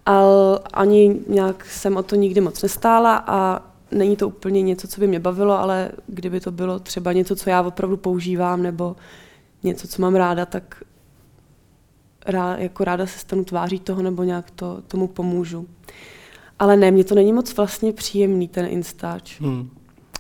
ale 0.06 0.60
ani 0.74 1.19
nějak 1.28 1.65
jsem 1.65 1.98
o 1.98 2.04
to 2.04 2.15
nikdy 2.15 2.41
moc 2.41 2.62
nestála 2.63 3.24
a 3.28 3.62
není 3.93 4.15
to 4.15 4.27
úplně 4.27 4.62
něco, 4.62 4.88
co 4.88 4.99
by 4.99 5.08
mě 5.08 5.19
bavilo, 5.19 5.60
ale 5.60 5.91
kdyby 6.08 6.39
to 6.39 6.51
bylo 6.51 6.79
třeba 6.79 7.13
něco, 7.13 7.36
co 7.36 7.49
já 7.49 7.62
opravdu 7.62 7.97
používám, 7.97 8.63
nebo 8.63 8.95
něco, 9.63 9.88
co 9.88 10.01
mám 10.01 10.15
ráda, 10.15 10.45
tak 10.45 10.84
rá, 12.25 12.56
jako 12.58 12.84
ráda 12.84 13.06
se 13.06 13.19
stanu 13.19 13.43
tváří 13.43 13.79
toho, 13.79 14.01
nebo 14.01 14.23
nějak 14.23 14.51
to, 14.51 14.82
tomu 14.88 15.08
pomůžu. 15.08 15.67
Ale 16.60 16.77
ne, 16.77 16.91
mě 16.91 17.03
to 17.03 17.15
není 17.15 17.34
moc 17.34 17.56
vlastně 17.56 17.93
příjemný, 17.93 18.47
ten 18.47 18.65
Instač. 18.65 19.41
Hmm. 19.41 19.69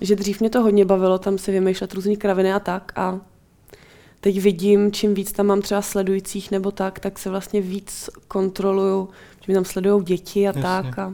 Že 0.01 0.15
dřív 0.15 0.39
mě 0.39 0.49
to 0.49 0.61
hodně 0.61 0.85
bavilo 0.85 1.19
tam 1.19 1.37
si 1.37 1.51
vymýšlet 1.51 1.93
různé 1.93 2.15
kraviny 2.15 2.53
a 2.53 2.59
tak 2.59 2.91
a 2.95 3.19
teď 4.19 4.41
vidím, 4.41 4.91
čím 4.91 5.13
víc 5.13 5.31
tam 5.31 5.45
mám 5.45 5.61
třeba 5.61 5.81
sledujících 5.81 6.51
nebo 6.51 6.71
tak, 6.71 6.99
tak 6.99 7.19
se 7.19 7.29
vlastně 7.29 7.61
víc 7.61 8.09
kontroluju, 8.27 9.09
že 9.41 9.45
mi 9.47 9.53
tam 9.53 9.65
sledují 9.65 10.03
děti 10.03 10.43
a 10.43 10.45
Jasně. 10.47 10.61
tak 10.61 10.99
a 10.99 11.13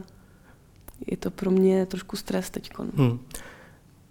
je 1.10 1.16
to 1.16 1.30
pro 1.30 1.50
mě 1.50 1.86
trošku 1.86 2.16
stres 2.16 2.50
teď. 2.50 2.70
Hmm. 2.96 3.18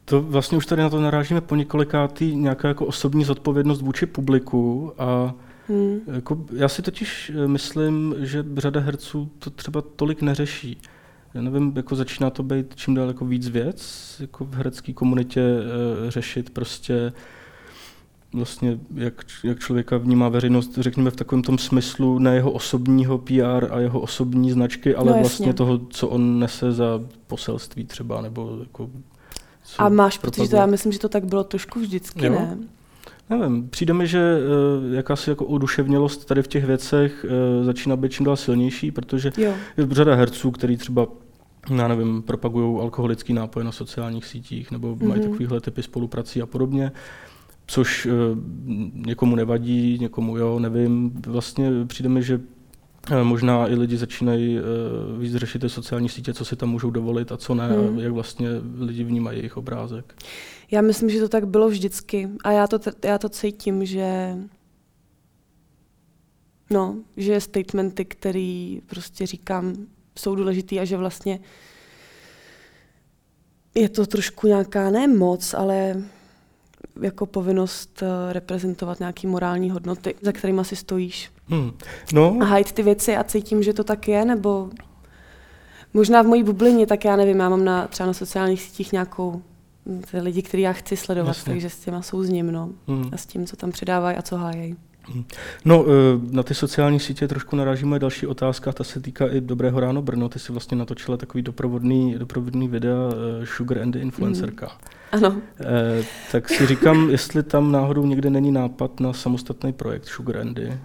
To 0.05 0.21
vlastně 0.21 0.57
už 0.57 0.65
tady 0.65 0.81
na 0.81 0.89
to 0.89 1.01
narážíme 1.01 1.41
po 1.41 1.55
několikátý 1.55 2.35
nějaká 2.35 2.67
jako 2.67 2.85
osobní 2.85 3.23
zodpovědnost 3.23 3.81
vůči 3.81 4.05
publiku 4.05 4.93
a 4.97 5.33
hmm. 5.67 5.99
jako, 6.15 6.45
já 6.55 6.67
si 6.67 6.81
totiž 6.81 7.31
eh, 7.35 7.47
myslím, 7.47 8.15
že 8.19 8.45
řada 8.57 8.79
herců 8.79 9.31
to 9.39 9.49
třeba 9.49 9.81
tolik 9.81 10.21
neřeší 10.21 10.81
já 11.33 11.41
nevím, 11.41 11.73
jako 11.75 11.95
začíná 11.95 12.29
to 12.29 12.43
být 12.43 12.75
čím 12.75 12.95
dál 12.95 13.07
jako 13.07 13.25
víc 13.25 13.49
věc, 13.49 14.15
jako 14.19 14.45
v 14.45 14.53
herecké 14.53 14.93
komunitě 14.93 15.41
e, 15.41 16.11
řešit 16.11 16.49
prostě 16.49 17.13
vlastně, 18.33 18.79
jak, 18.95 19.25
jak 19.43 19.59
člověka 19.59 19.97
vnímá 19.97 20.29
veřejnost, 20.29 20.77
řekněme 20.77 21.11
v 21.11 21.15
takovém 21.15 21.41
tom 21.41 21.57
smyslu 21.57 22.19
ne 22.19 22.35
jeho 22.35 22.51
osobního 22.51 23.17
PR 23.17 23.67
a 23.71 23.79
jeho 23.79 23.99
osobní 23.99 24.51
značky, 24.51 24.95
ale 24.95 25.11
no, 25.11 25.19
vlastně 25.19 25.53
toho, 25.53 25.77
co 25.77 26.07
on 26.07 26.39
nese 26.39 26.71
za 26.71 27.01
poselství 27.27 27.85
třeba, 27.85 28.21
nebo 28.21 28.57
jako 28.59 28.89
A 29.77 29.89
máš 29.89 30.17
pocit, 30.17 30.43
že 30.43 30.49
to 30.49 30.55
já 30.55 30.65
myslím, 30.65 30.91
že 30.91 30.99
to 30.99 31.09
tak 31.09 31.25
bylo 31.25 31.43
trošku 31.43 31.79
vždycky, 31.79 32.25
jo? 32.25 32.31
ne? 32.31 32.57
Nevím, 33.29 33.69
přijde 33.69 33.93
mi, 33.93 34.07
že 34.07 34.37
uh, 34.37 34.93
jakási 34.93 35.29
jako 35.29 35.45
oduševnělost 35.45 36.25
tady 36.25 36.43
v 36.43 36.47
těch 36.47 36.65
věcech 36.65 37.25
uh, 37.59 37.65
začíná 37.65 37.95
být 37.95 38.11
čím 38.11 38.25
dál 38.25 38.35
silnější, 38.35 38.91
protože 38.91 39.31
jo. 39.37 39.53
je 39.77 39.87
řada 39.91 40.15
herců, 40.15 40.51
který 40.51 40.77
třeba 40.77 41.07
já 41.77 41.87
nevím, 41.87 42.21
propagují 42.21 42.81
alkoholický 42.81 43.33
nápoj 43.33 43.63
na 43.63 43.71
sociálních 43.71 44.25
sítích 44.25 44.71
nebo 44.71 44.95
mm-hmm. 44.95 45.07
mají 45.07 45.21
takovýhle 45.21 45.61
typy 45.61 45.83
spoluprací 45.83 46.41
a 46.41 46.45
podobně. 46.45 46.91
Což 47.69 48.07
někomu 48.93 49.35
nevadí, 49.35 49.97
někomu 49.99 50.37
jo, 50.37 50.59
nevím. 50.59 51.21
Vlastně 51.27 51.71
přijde 51.87 52.09
mi, 52.09 52.23
že 52.23 52.41
Možná 53.23 53.67
i 53.67 53.75
lidi 53.75 53.97
začínají 53.97 54.59
víc 55.19 55.35
řešit 55.35 55.59
ty 55.59 55.69
sociální 55.69 56.09
sítě, 56.09 56.33
co 56.33 56.45
si 56.45 56.55
tam 56.55 56.69
můžou 56.69 56.91
dovolit 56.91 57.31
a 57.31 57.37
co 57.37 57.55
ne, 57.55 57.67
hmm. 57.67 57.97
a 57.97 58.01
jak 58.01 58.11
vlastně 58.11 58.47
lidi 58.79 59.03
vnímají 59.03 59.37
jejich 59.37 59.57
obrázek. 59.57 60.23
Já 60.71 60.81
myslím, 60.81 61.09
že 61.09 61.19
to 61.19 61.29
tak 61.29 61.47
bylo 61.47 61.69
vždycky 61.69 62.29
a 62.43 62.51
já 62.51 62.67
to, 62.67 62.79
já 63.03 63.17
to 63.17 63.29
cítím, 63.29 63.85
že 63.85 64.35
no, 66.69 66.95
že 67.17 67.41
statementy, 67.41 68.05
který 68.05 68.81
prostě 68.85 69.25
říkám, 69.25 69.73
jsou 70.17 70.35
důležitý 70.35 70.79
a 70.79 70.85
že 70.85 70.97
vlastně 70.97 71.39
je 73.75 73.89
to 73.89 74.05
trošku 74.05 74.47
nějaká 74.47 74.89
ne 74.89 75.07
moc, 75.07 75.53
ale 75.53 76.03
jako 77.01 77.25
povinnost 77.25 78.03
eh, 78.03 78.33
reprezentovat 78.33 78.99
nějaké 78.99 79.27
morální 79.27 79.69
hodnoty, 79.69 80.15
za 80.21 80.31
kterými 80.31 80.65
si 80.65 80.75
stojíš. 80.75 81.31
Hmm. 81.47 81.71
No. 82.13 82.37
A 82.41 82.45
hajit 82.45 82.71
ty 82.71 82.83
věci 82.83 83.17
a 83.17 83.23
cítím, 83.23 83.63
že 83.63 83.73
to 83.73 83.83
tak 83.83 84.07
je, 84.07 84.25
nebo 84.25 84.69
možná 85.93 86.21
v 86.21 86.25
mojí 86.25 86.43
bublině, 86.43 86.87
tak 86.87 87.05
já 87.05 87.15
nevím, 87.15 87.39
já 87.39 87.49
mám 87.49 87.65
na, 87.65 87.87
třeba 87.87 88.07
na 88.07 88.13
sociálních 88.13 88.61
sítích 88.61 88.91
nějakou 88.91 89.41
ty 90.11 90.21
lidi, 90.21 90.41
který 90.41 90.63
já 90.63 90.73
chci 90.73 90.97
sledovat, 90.97 91.27
Jasně. 91.27 91.53
takže 91.53 91.69
s 91.69 91.79
těma 91.79 92.01
souzním, 92.01 92.51
no. 92.51 92.69
Hmm. 92.87 93.09
A 93.11 93.17
s 93.17 93.25
tím, 93.25 93.45
co 93.45 93.55
tam 93.55 93.71
předávají 93.71 94.17
a 94.17 94.21
co 94.21 94.35
hájejí. 94.35 94.75
No, 95.65 95.85
eh, 95.87 95.91
na 96.31 96.43
ty 96.43 96.53
sociální 96.53 96.99
sítě 96.99 97.27
trošku 97.27 97.55
narážíme 97.55 97.99
další 97.99 98.27
otázka, 98.27 98.71
ta 98.71 98.83
se 98.83 98.99
týká 98.99 99.27
i 99.27 99.41
Dobrého 99.41 99.79
ráno 99.79 100.01
Brno. 100.01 100.29
Ty 100.29 100.39
si 100.39 100.51
vlastně 100.51 100.77
natočila 100.77 101.17
takový 101.17 101.41
doprovodný, 101.41 102.15
doprovodný 102.17 102.67
videa 102.67 102.97
eh, 103.11 103.45
Sugar 103.45 103.77
and 103.77 103.91
the 103.91 103.99
Influencerka. 103.99 104.67
Hmm. 105.11 105.25
Ano. 105.25 105.41
Eh, 105.59 106.03
tak 106.31 106.49
si 106.49 106.67
říkám, 106.67 107.09
jestli 107.09 107.43
tam 107.43 107.71
náhodou 107.71 108.05
někde 108.05 108.29
není 108.29 108.51
nápad 108.51 108.99
na 108.99 109.13
samostatný 109.13 109.73
projekt 109.73 110.05
Sugar 110.05 110.37
Andy, 110.37 110.79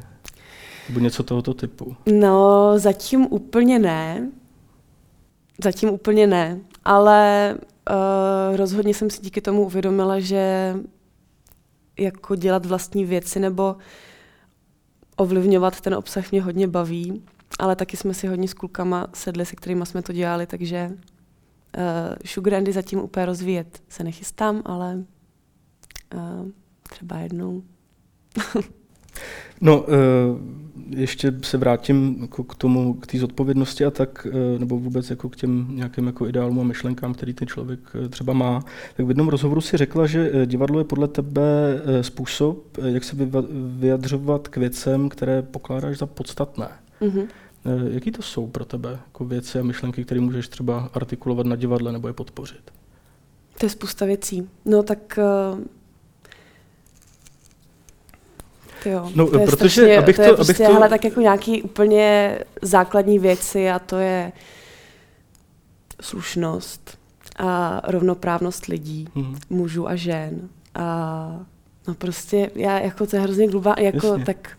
nebo 0.89 1.01
něco 1.01 1.23
tohoto 1.23 1.55
typu. 1.55 1.97
No, 2.07 2.73
zatím 2.79 3.27
úplně 3.31 3.79
ne. 3.79 4.31
Zatím 5.63 5.91
úplně 5.91 6.27
ne, 6.27 6.59
ale 6.85 7.55
uh, 7.91 8.57
rozhodně 8.57 8.95
jsem 8.95 9.11
si 9.11 9.23
díky 9.23 9.41
tomu 9.41 9.63
uvědomila, 9.63 10.21
že 10.21 10.75
jako 11.99 12.35
dělat 12.35 12.67
vlastní 12.67 13.05
věci 13.05 13.41
nebo 13.41 13.77
ovlivňovat 15.17 15.81
ten 15.81 15.95
obsah 15.95 16.31
mě 16.31 16.43
hodně 16.43 16.69
baví, 16.69 17.25
ale 17.59 17.77
taky 17.77 17.97
jsme 17.97 18.15
si 18.15 18.27
hodně 18.27 18.49
s 18.49 18.55
klukama 18.55 19.07
sedli, 19.15 19.47
se 19.47 19.57
kterými 19.57 19.87
jsme 19.87 20.03
to 20.03 20.13
dělali, 20.13 20.47
takže 20.47 20.91
uh, 20.91 21.03
Sugar 22.25 22.55
Andy 22.55 22.73
zatím 22.73 22.99
úplně 23.01 23.27
rozvíjet 23.27 23.83
se 23.89 24.05
nechystám, 24.05 24.63
ale 24.65 25.05
uh, 26.15 26.49
třeba 26.91 27.19
jednou. 27.19 27.63
no, 29.61 29.83
uh, 29.83 29.87
ještě 30.97 31.35
se 31.43 31.59
vrátím 31.59 32.17
jako 32.21 32.45
k 32.45 32.55
tomu, 32.55 32.95
k 32.95 33.07
té 33.07 33.19
zodpovědnosti 33.19 33.85
a 33.85 33.91
tak, 33.91 34.27
uh, 34.27 34.61
nebo 34.61 34.79
vůbec 34.79 35.11
jako 35.11 35.29
k 35.29 35.37
těm 35.37 35.67
nějakým 35.71 36.07
jako 36.07 36.29
ideálům 36.29 36.61
a 36.61 36.65
myšlenkám, 36.65 37.15
který 37.15 37.35
ten 37.35 37.49
člověk 37.49 37.81
třeba 38.11 38.33
má. 38.33 38.61
Tak 38.97 39.07
v 39.07 39.09
jednom 39.09 39.29
rozhovoru 39.29 39.61
si 39.61 39.77
řekla, 39.77 40.07
že 40.07 40.47
divadlo 40.47 40.79
je 40.79 40.85
podle 40.85 41.09
tebe 41.09 41.43
způsob, 42.01 42.79
jak 42.85 43.05
se 43.05 43.17
vyjadřovat 43.79 44.49
k 44.49 44.57
věcem, 44.57 45.09
které 45.09 45.43
pokládáš 45.43 45.99
za 45.99 46.07
podstatné. 46.07 46.69
Mm-hmm. 47.01 47.27
Eh, 47.67 47.95
jaký 47.95 48.11
to 48.11 48.23
jsou 48.23 48.47
pro 48.47 48.65
tebe 48.65 48.91
jako 49.07 49.25
věci 49.25 49.59
a 49.59 49.63
myšlenky, 49.63 50.05
které 50.05 50.21
můžeš 50.21 50.49
třeba 50.49 50.91
artikulovat 50.95 51.47
na 51.47 51.57
divadle 51.57 51.93
nebo 51.93 52.09
je 52.09 52.15
podpořit? 52.15 52.71
To 53.59 53.67
je 53.67 53.71
spousta 53.71 54.07
věcí. 54.07 54.49
No 54.65 54.83
tak 54.83 55.19
uh... 55.53 55.61
Jo, 58.87 59.11
no, 59.15 59.27
to 59.27 59.39
je 59.39 59.47
protože 59.47 59.57
strašně, 59.57 59.99
abych 59.99 60.17
to, 60.17 60.23
to 60.23 60.29
je 60.29 60.29
abych 60.29 60.47
prostě, 60.47 60.67
to... 60.67 60.73
Hele, 60.73 60.89
tak 60.89 61.05
jako 61.05 61.21
nějaký 61.21 61.63
úplně 61.63 62.39
základní 62.63 63.19
věci 63.19 63.71
a 63.71 63.79
to 63.79 63.97
je 63.97 64.33
slušnost 66.01 66.99
a 67.37 67.81
rovnoprávnost 67.89 68.67
lidí, 68.67 69.09
hmm. 69.15 69.37
mužů 69.51 69.89
a 69.89 69.97
žen. 69.97 70.49
A 70.75 71.47
no 71.89 71.95
prostě 71.95 72.51
já 72.55 72.79
jako 72.79 73.07
to 73.07 73.17
je 73.17 73.23
hrozně 73.23 73.49
glubá, 73.49 73.75
jako 73.79 74.07
Jasně. 74.07 74.25
tak 74.25 74.57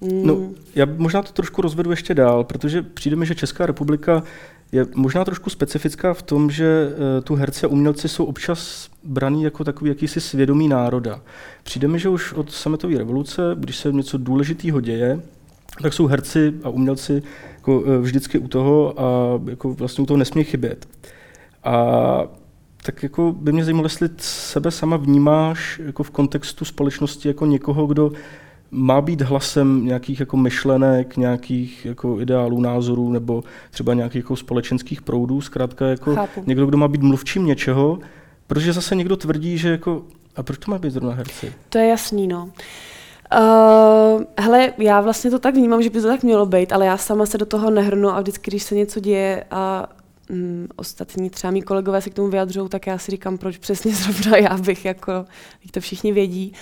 No, 0.00 0.34
hmm. 0.34 0.54
já 0.74 0.86
možná 0.96 1.22
to 1.22 1.32
trošku 1.32 1.62
rozvedu 1.62 1.90
ještě 1.90 2.14
dál, 2.14 2.44
protože 2.44 2.82
přijde 2.82 3.16
mi, 3.16 3.26
že 3.26 3.34
Česká 3.34 3.66
republika 3.66 4.22
je 4.72 4.86
možná 4.94 5.24
trošku 5.24 5.50
specifická 5.50 6.14
v 6.14 6.22
tom, 6.22 6.50
že 6.50 6.88
uh, 6.88 7.24
tu 7.24 7.34
herci 7.34 7.66
a 7.66 7.68
umělci 7.68 8.08
jsou 8.08 8.24
občas 8.24 8.88
braný 9.04 9.42
jako 9.42 9.64
takový 9.64 9.88
jakýsi 9.88 10.20
svědomí 10.20 10.68
národa. 10.68 11.20
Přijde 11.62 11.88
mi, 11.88 11.98
že 11.98 12.08
už 12.08 12.32
od 12.32 12.52
sametové 12.52 12.98
revoluce, 12.98 13.42
když 13.54 13.76
se 13.76 13.92
něco 13.92 14.18
důležitého 14.18 14.80
děje, 14.80 15.20
tak 15.82 15.92
jsou 15.92 16.06
herci 16.06 16.54
a 16.62 16.68
umělci 16.68 17.22
jako, 17.54 17.80
uh, 17.80 17.96
vždycky 17.96 18.38
u 18.38 18.48
toho 18.48 19.00
a 19.00 19.40
jako 19.50 19.74
vlastně 19.74 20.02
u 20.02 20.06
toho 20.06 20.18
nesmí 20.18 20.44
chybět. 20.44 20.88
A 21.64 22.22
tak 22.82 23.02
jako 23.02 23.32
by 23.32 23.52
mě 23.52 23.64
zajímalo, 23.64 23.86
jestli 23.86 24.08
sebe 24.18 24.70
sama 24.70 24.96
vnímáš 24.96 25.80
jako 25.84 26.02
v 26.02 26.10
kontextu 26.10 26.64
společnosti 26.64 27.28
jako 27.28 27.46
někoho, 27.46 27.86
kdo 27.86 28.12
má 28.70 29.00
být 29.00 29.20
hlasem 29.20 29.84
nějakých 29.84 30.20
jako 30.20 30.36
myšlenek, 30.36 31.16
nějakých 31.16 31.84
jako 31.86 32.20
ideálů, 32.20 32.60
názorů 32.60 33.12
nebo 33.12 33.44
třeba 33.70 33.94
nějakých 33.94 34.16
jako 34.22 34.36
společenských 34.36 35.02
proudů, 35.02 35.40
zkrátka 35.40 35.86
jako 35.86 36.14
Chápu. 36.14 36.42
někdo, 36.46 36.66
kdo 36.66 36.78
má 36.78 36.88
být 36.88 37.02
mluvčím 37.02 37.46
něčeho, 37.46 37.98
protože 38.46 38.72
zase 38.72 38.94
někdo 38.94 39.16
tvrdí, 39.16 39.58
že 39.58 39.70
jako, 39.70 40.02
a 40.36 40.42
proč 40.42 40.58
to 40.58 40.70
má 40.70 40.78
být 40.78 40.90
zrovna 40.90 41.14
herci? 41.14 41.52
To 41.68 41.78
je 41.78 41.88
jasný, 41.88 42.26
no. 42.26 42.50
Uh, 43.38 44.22
hele, 44.38 44.72
já 44.78 45.00
vlastně 45.00 45.30
to 45.30 45.38
tak 45.38 45.54
vnímám, 45.54 45.82
že 45.82 45.90
by 45.90 46.00
to 46.00 46.08
tak 46.08 46.22
mělo 46.22 46.46
být, 46.46 46.72
ale 46.72 46.86
já 46.86 46.96
sama 46.96 47.26
se 47.26 47.38
do 47.38 47.46
toho 47.46 47.70
nehrnu 47.70 48.08
a 48.10 48.20
vždycky, 48.20 48.50
když 48.50 48.62
se 48.62 48.74
něco 48.74 49.00
děje 49.00 49.44
a 49.50 49.88
um, 50.30 50.68
ostatní 50.76 51.30
třeba 51.30 51.50
mý 51.50 51.62
kolegové 51.62 52.00
se 52.00 52.10
k 52.10 52.14
tomu 52.14 52.28
vyjadřují, 52.28 52.68
tak 52.68 52.86
já 52.86 52.98
si 52.98 53.10
říkám, 53.10 53.38
proč 53.38 53.58
přesně 53.58 53.94
zrovna 53.94 54.36
já 54.36 54.56
bych, 54.56 54.84
jako, 54.84 55.12
to 55.70 55.80
všichni 55.80 56.12
vědí. 56.12 56.52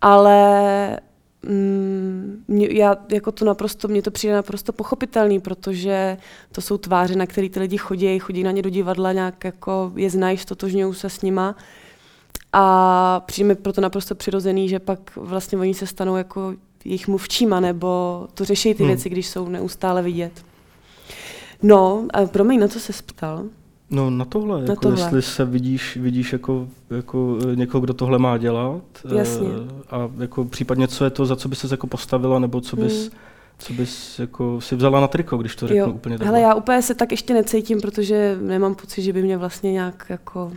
Ale 0.00 1.00
Mm, 1.42 2.44
mě, 2.48 2.68
já 2.70 2.96
jako 3.12 3.32
to 3.32 3.44
naprosto, 3.44 3.88
mně 3.88 4.02
to 4.02 4.10
přijde 4.10 4.34
naprosto 4.34 4.72
pochopitelný, 4.72 5.40
protože 5.40 6.16
to 6.52 6.60
jsou 6.60 6.78
tváře, 6.78 7.16
na 7.16 7.26
které 7.26 7.48
ty 7.48 7.60
lidi 7.60 7.76
chodí, 7.76 8.18
chodí 8.18 8.42
na 8.42 8.50
ně 8.50 8.62
do 8.62 8.70
divadla, 8.70 9.12
nějak 9.12 9.44
jako 9.44 9.92
je 9.96 10.10
znají, 10.10 10.38
stotožňují 10.38 10.94
se 10.94 11.10
s 11.10 11.22
nima. 11.22 11.56
A 12.52 13.22
přijde 13.26 13.48
mi 13.48 13.54
proto 13.54 13.80
naprosto 13.80 14.14
přirozený, 14.14 14.68
že 14.68 14.78
pak 14.78 15.16
vlastně 15.16 15.58
oni 15.58 15.74
se 15.74 15.86
stanou 15.86 16.16
jako 16.16 16.54
jejich 16.84 17.08
mluvčíma, 17.08 17.60
nebo 17.60 18.28
to 18.34 18.44
řeší 18.44 18.74
ty 18.74 18.82
hmm. 18.82 18.86
věci, 18.86 19.08
když 19.08 19.28
jsou 19.28 19.48
neustále 19.48 20.02
vidět. 20.02 20.44
No, 21.62 22.06
a 22.12 22.26
promiň, 22.26 22.60
na 22.60 22.68
co 22.68 22.80
se 22.80 22.92
ptal? 23.06 23.44
No 23.90 24.10
na 24.10 24.24
tohle, 24.24 24.62
na 24.62 24.68
jako 24.68 24.80
tohle. 24.80 25.00
jestli 25.00 25.22
se 25.22 25.44
vidíš, 25.44 25.96
vidíš 25.96 26.32
jako, 26.32 26.68
jako 26.90 27.38
eh, 27.52 27.56
někoho, 27.56 27.80
kdo 27.80 27.94
tohle 27.94 28.18
má 28.18 28.38
dělat 28.38 28.82
eh, 29.12 29.14
Jasně. 29.14 29.48
a 29.90 30.10
jako 30.18 30.44
případně 30.44 30.88
co 30.88 31.04
je 31.04 31.10
to, 31.10 31.26
za 31.26 31.36
co 31.36 31.48
bys 31.48 31.58
se 31.58 31.68
jako 31.70 31.86
postavila, 31.86 32.38
nebo 32.38 32.60
co 32.60 32.76
bys, 32.76 33.00
hmm. 33.00 33.10
co 33.58 33.72
bys 33.72 34.18
jako 34.18 34.60
si 34.60 34.76
vzala 34.76 35.00
na 35.00 35.08
triko, 35.08 35.36
když 35.36 35.56
to 35.56 35.68
řeknu 35.68 35.82
jo. 35.82 35.92
úplně 35.92 36.18
takhle. 36.18 36.38
Hele, 36.38 36.48
já 36.48 36.54
úplně 36.54 36.82
se 36.82 36.94
tak 36.94 37.10
ještě 37.10 37.34
necítím, 37.34 37.80
protože 37.80 38.38
nemám 38.40 38.74
pocit, 38.74 39.02
že 39.02 39.12
by 39.12 39.22
mě 39.22 39.36
vlastně 39.36 39.72
nějak 39.72 40.06
jako... 40.08 40.52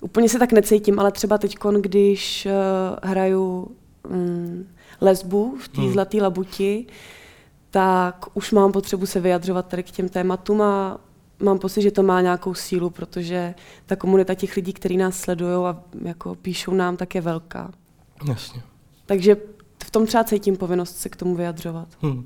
Úplně 0.00 0.28
se 0.28 0.38
tak 0.38 0.52
necítím, 0.52 0.98
ale 0.98 1.12
třeba 1.12 1.38
teď, 1.38 1.56
když 1.80 2.46
uh, 2.46 3.10
hraju 3.10 3.68
um, 4.10 4.66
lesbu 5.00 5.56
v 5.60 5.68
té 5.68 5.80
hmm. 5.80 5.92
zlaté 5.92 6.22
labuti, 6.22 6.86
tak 7.70 8.24
už 8.34 8.52
mám 8.52 8.72
potřebu 8.72 9.06
se 9.06 9.20
vyjadřovat 9.20 9.66
tady 9.66 9.82
k 9.82 9.90
těm 9.90 10.08
tématům 10.08 10.62
a 10.62 11.00
mám 11.42 11.58
pocit, 11.58 11.82
že 11.82 11.90
to 11.90 12.02
má 12.02 12.20
nějakou 12.20 12.54
sílu, 12.54 12.90
protože 12.90 13.54
ta 13.86 13.96
komunita 13.96 14.34
těch 14.34 14.56
lidí, 14.56 14.72
kteří 14.72 14.96
nás 14.96 15.18
sledují 15.18 15.66
a 15.66 15.82
jako 16.04 16.34
píšou 16.34 16.74
nám, 16.74 16.96
tak 16.96 17.14
je 17.14 17.20
velká. 17.20 17.70
Jasně. 18.28 18.62
Takže 19.06 19.36
v 19.84 19.90
tom 19.90 20.06
třeba 20.06 20.24
cítím 20.24 20.56
povinnost 20.56 20.96
se 20.96 21.08
k 21.08 21.16
tomu 21.16 21.34
vyjadřovat. 21.34 21.88
Hmm. 22.02 22.24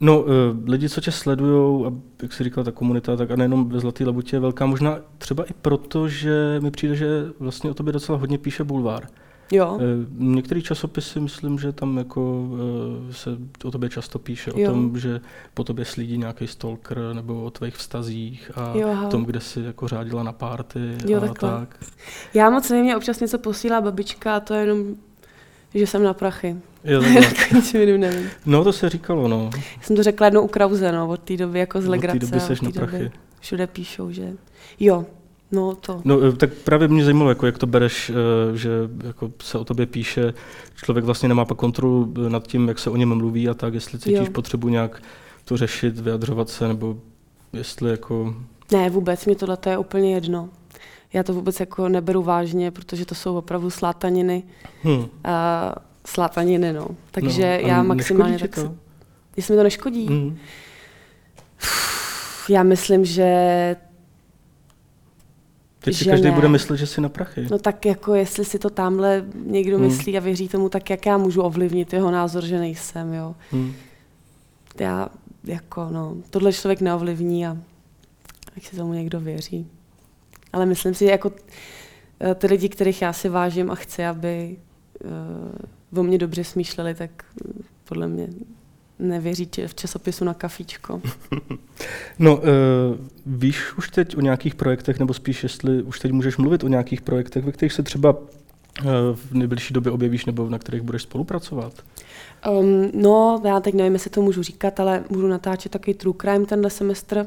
No, 0.00 0.20
uh, 0.20 0.28
lidi, 0.66 0.88
co 0.88 1.00
tě 1.00 1.12
sledují, 1.12 1.86
a 1.86 1.92
jak 2.22 2.32
jsi 2.32 2.44
říkal, 2.44 2.64
ta 2.64 2.72
komunita, 2.72 3.16
tak 3.16 3.30
a 3.30 3.36
nejenom 3.36 3.68
ve 3.68 3.80
Zlatý 3.80 4.04
labutě 4.04 4.36
je 4.36 4.40
velká, 4.40 4.66
možná 4.66 4.98
třeba 5.18 5.44
i 5.44 5.52
proto, 5.52 6.08
že 6.08 6.60
mi 6.62 6.70
přijde, 6.70 6.96
že 6.96 7.24
vlastně 7.38 7.70
o 7.70 7.74
tobě 7.74 7.92
docela 7.92 8.18
hodně 8.18 8.38
píše 8.38 8.64
bulvár. 8.64 9.06
Jo. 9.52 9.78
Eh, 9.80 10.06
některé 10.18 10.62
časopisy, 10.62 11.20
myslím, 11.20 11.58
že 11.58 11.72
tam 11.72 11.98
jako 11.98 12.48
eh, 13.10 13.12
se 13.12 13.30
o 13.64 13.70
tobě 13.70 13.88
často 13.88 14.18
píše, 14.18 14.50
jo. 14.56 14.70
o 14.70 14.72
tom, 14.72 14.98
že 14.98 15.20
po 15.54 15.64
tobě 15.64 15.84
slídí 15.84 16.18
nějaký 16.18 16.46
stalker 16.46 16.98
nebo 17.12 17.42
o 17.42 17.50
tvých 17.50 17.76
vztazích 17.76 18.50
a 18.54 18.72
jo, 18.76 18.96
o 19.06 19.10
tom, 19.10 19.24
kde 19.24 19.40
jsi 19.40 19.62
jako 19.62 19.88
řádila 19.88 20.22
na 20.22 20.32
párty 20.32 20.80
jo, 21.06 21.18
a 21.18 21.20
takhle. 21.20 21.50
tak. 21.50 21.76
Já 22.34 22.50
moc 22.50 22.70
nevím, 22.70 22.84
mě 22.84 22.96
občas 22.96 23.20
něco 23.20 23.38
posílá 23.38 23.80
babička 23.80 24.36
a 24.36 24.40
to 24.40 24.54
je 24.54 24.60
jenom, 24.60 24.84
že 25.74 25.86
jsem 25.86 26.02
na 26.02 26.14
prachy. 26.14 26.56
Jo, 26.84 27.02
Nic 27.54 27.72
nevím. 27.72 28.30
No, 28.46 28.64
to 28.64 28.72
se 28.72 28.88
říkalo, 28.88 29.28
no. 29.28 29.50
Já 29.54 29.82
jsem 29.82 29.96
to 29.96 30.02
řekla 30.02 30.26
jednou 30.26 30.42
u 30.46 30.50
no, 30.92 31.08
od 31.08 31.20
té 31.20 31.36
doby 31.36 31.58
jako 31.58 31.80
z 31.80 31.86
legrace. 31.86 32.16
Od 32.16 32.20
té 32.20 32.26
doby 32.26 32.40
seš 32.40 32.60
na 32.60 32.70
prachy. 32.70 33.10
Všude 33.40 33.66
píšou, 33.66 34.10
že 34.10 34.32
jo, 34.80 35.06
No 35.52 35.74
to. 35.74 36.00
No, 36.04 36.22
eh, 36.22 36.32
tak 36.32 36.52
právě 36.52 36.88
mě 36.88 37.04
zajímalo, 37.04 37.30
jako, 37.30 37.46
jak 37.46 37.58
to 37.58 37.66
bereš, 37.66 38.10
eh, 38.10 38.56
že 38.56 38.70
jako 39.04 39.30
se 39.42 39.58
o 39.58 39.64
tobě 39.64 39.86
píše, 39.86 40.34
člověk 40.76 41.04
vlastně 41.04 41.28
nemá 41.28 41.44
pak 41.44 41.58
kontrolu 41.58 42.14
eh, 42.16 42.30
nad 42.30 42.46
tím, 42.46 42.68
jak 42.68 42.78
se 42.78 42.90
o 42.90 42.96
něm 42.96 43.14
mluví 43.14 43.48
a 43.48 43.54
tak, 43.54 43.74
jestli 43.74 43.98
cítíš 43.98 44.18
Jo. 44.18 44.32
potřebu 44.32 44.68
nějak 44.68 45.02
to 45.44 45.56
řešit, 45.56 45.98
vyjadřovat 45.98 46.48
se, 46.48 46.68
nebo 46.68 46.96
jestli 47.52 47.90
jako... 47.90 48.34
Ne, 48.72 48.90
vůbec, 48.90 49.26
mě 49.26 49.34
tohle 49.34 49.58
je 49.70 49.78
úplně 49.78 50.14
jedno. 50.14 50.48
Já 51.12 51.22
to 51.22 51.34
vůbec 51.34 51.60
jako 51.60 51.88
neberu 51.88 52.22
vážně, 52.22 52.70
protože 52.70 53.06
to 53.06 53.14
jsou 53.14 53.36
opravdu 53.36 53.70
slátaniny. 53.70 54.42
Hm. 54.84 54.90
Uh, 54.90 55.04
slátaniny, 56.06 56.72
no. 56.72 56.88
Takže 57.10 57.58
no, 57.62 57.66
a 57.66 57.68
já 57.68 57.82
maximálně 57.82 58.38
tak... 58.38 58.54
to? 58.54 58.74
Jestli 59.36 59.52
mi 59.52 59.58
to 59.58 59.62
neškodí? 59.62 60.06
Hm. 60.10 60.36
Já 62.48 62.62
myslím, 62.62 63.04
že 63.04 63.76
Teď 65.84 65.96
si 65.96 66.04
každý 66.04 66.26
ne. 66.26 66.32
bude 66.32 66.48
myslet, 66.48 66.76
že 66.76 66.86
jsi 66.86 67.00
na 67.00 67.08
prachy. 67.08 67.46
No 67.50 67.58
tak 67.58 67.86
jako 67.86 68.14
jestli 68.14 68.44
si 68.44 68.58
to 68.58 68.70
tamhle 68.70 69.24
někdo 69.34 69.78
Hmm. 69.78 69.86
myslí 69.86 70.16
a 70.16 70.20
věří 70.20 70.48
tomu, 70.48 70.68
tak 70.68 70.90
jak 70.90 71.06
já 71.06 71.18
můžu 71.18 71.42
ovlivnit 71.42 71.92
jeho 71.92 72.10
názor, 72.10 72.44
že 72.44 72.58
nejsem, 72.58 73.14
jo. 73.14 73.34
Hm. 73.52 73.72
Já 74.80 75.08
jako, 75.44 75.88
no, 75.90 76.16
tohle 76.30 76.52
člověk 76.52 76.80
neovlivní 76.80 77.46
a 77.46 77.56
jak 78.56 78.64
si 78.64 78.76
tomu 78.76 78.92
někdo 78.92 79.20
věří. 79.20 79.66
Ale 80.52 80.66
myslím 80.66 80.94
si, 80.94 81.04
že 81.04 81.10
jako 81.10 81.32
eh, 82.20 82.34
ty 82.34 82.46
lidi, 82.46 82.68
kterých 82.68 83.02
já 83.02 83.12
si 83.12 83.28
vážím 83.28 83.70
a 83.70 83.74
chci, 83.74 84.06
aby 84.06 84.56
uh, 85.92 85.98
o 85.98 86.02
mě 86.02 86.18
dobře 86.18 86.44
smýšleli, 86.44 86.94
tak 86.94 87.10
mm, 87.44 87.62
podle 87.84 88.08
mě 88.08 88.28
nevěří 88.98 89.46
či- 89.46 89.66
v 89.66 89.74
časopisu 89.74 90.24
na 90.24 90.34
kafíčko. 90.34 91.00
No, 92.18 92.36
uh, 92.36 92.42
víš 93.26 93.72
už 93.78 93.90
teď 93.90 94.16
o 94.16 94.20
nějakých 94.20 94.54
projektech, 94.54 94.98
nebo 94.98 95.14
spíš, 95.14 95.42
jestli 95.42 95.82
už 95.82 96.00
teď 96.00 96.12
můžeš 96.12 96.36
mluvit 96.36 96.64
o 96.64 96.68
nějakých 96.68 97.00
projektech, 97.00 97.44
ve 97.44 97.52
kterých 97.52 97.72
se 97.72 97.82
třeba 97.82 98.10
uh, 98.10 98.26
v 99.14 99.32
nejbližší 99.32 99.74
době 99.74 99.92
objevíš, 99.92 100.26
nebo 100.26 100.48
na 100.48 100.58
kterých 100.58 100.82
budeš 100.82 101.02
spolupracovat? 101.02 101.72
Um, 102.50 102.90
no, 102.94 103.42
já 103.44 103.60
teď 103.60 103.74
nevím, 103.74 103.92
jestli 103.92 104.10
to 104.10 104.22
můžu 104.22 104.42
říkat, 104.42 104.80
ale 104.80 105.04
můžu 105.10 105.26
natáčet 105.26 105.72
takový 105.72 105.94
true 105.94 106.18
crime 106.20 106.46
tenhle 106.46 106.70
semestr. 106.70 107.26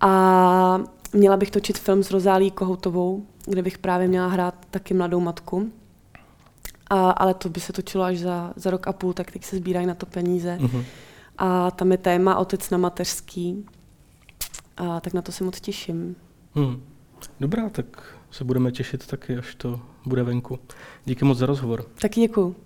A 0.00 0.80
měla 1.12 1.36
bych 1.36 1.50
točit 1.50 1.78
film 1.78 2.02
s 2.02 2.10
Rozálí 2.10 2.50
Kohoutovou, 2.50 3.26
kde 3.46 3.62
bych 3.62 3.78
právě 3.78 4.08
měla 4.08 4.28
hrát 4.28 4.54
taky 4.70 4.94
mladou 4.94 5.20
matku. 5.20 5.70
A, 6.90 7.10
ale 7.10 7.34
to 7.34 7.48
by 7.48 7.60
se 7.60 7.72
točilo 7.72 8.04
až 8.04 8.18
za, 8.18 8.52
za 8.56 8.70
rok 8.70 8.88
a 8.88 8.92
půl, 8.92 9.12
tak 9.12 9.30
teď 9.30 9.44
se 9.44 9.56
sbírají 9.56 9.86
na 9.86 9.94
to 9.94 10.06
peníze. 10.06 10.58
Uh-huh. 10.60 10.84
A 11.38 11.70
tam 11.70 11.92
je 11.92 11.98
téma 11.98 12.36
otec 12.36 12.70
na 12.70 12.78
mateřský. 12.78 13.66
A 14.76 15.00
tak 15.00 15.14
na 15.14 15.22
to 15.22 15.32
se 15.32 15.44
moc 15.44 15.60
těším. 15.60 16.16
Hmm. 16.54 16.82
Dobrá, 17.40 17.68
tak 17.68 18.16
se 18.30 18.44
budeme 18.44 18.72
těšit 18.72 19.06
taky, 19.06 19.36
až 19.38 19.54
to 19.54 19.80
bude 20.06 20.22
venku. 20.22 20.58
Díky 21.04 21.24
moc 21.24 21.38
za 21.38 21.46
rozhovor. 21.46 21.84
Taky 22.00 22.20
děkuju. 22.20 22.56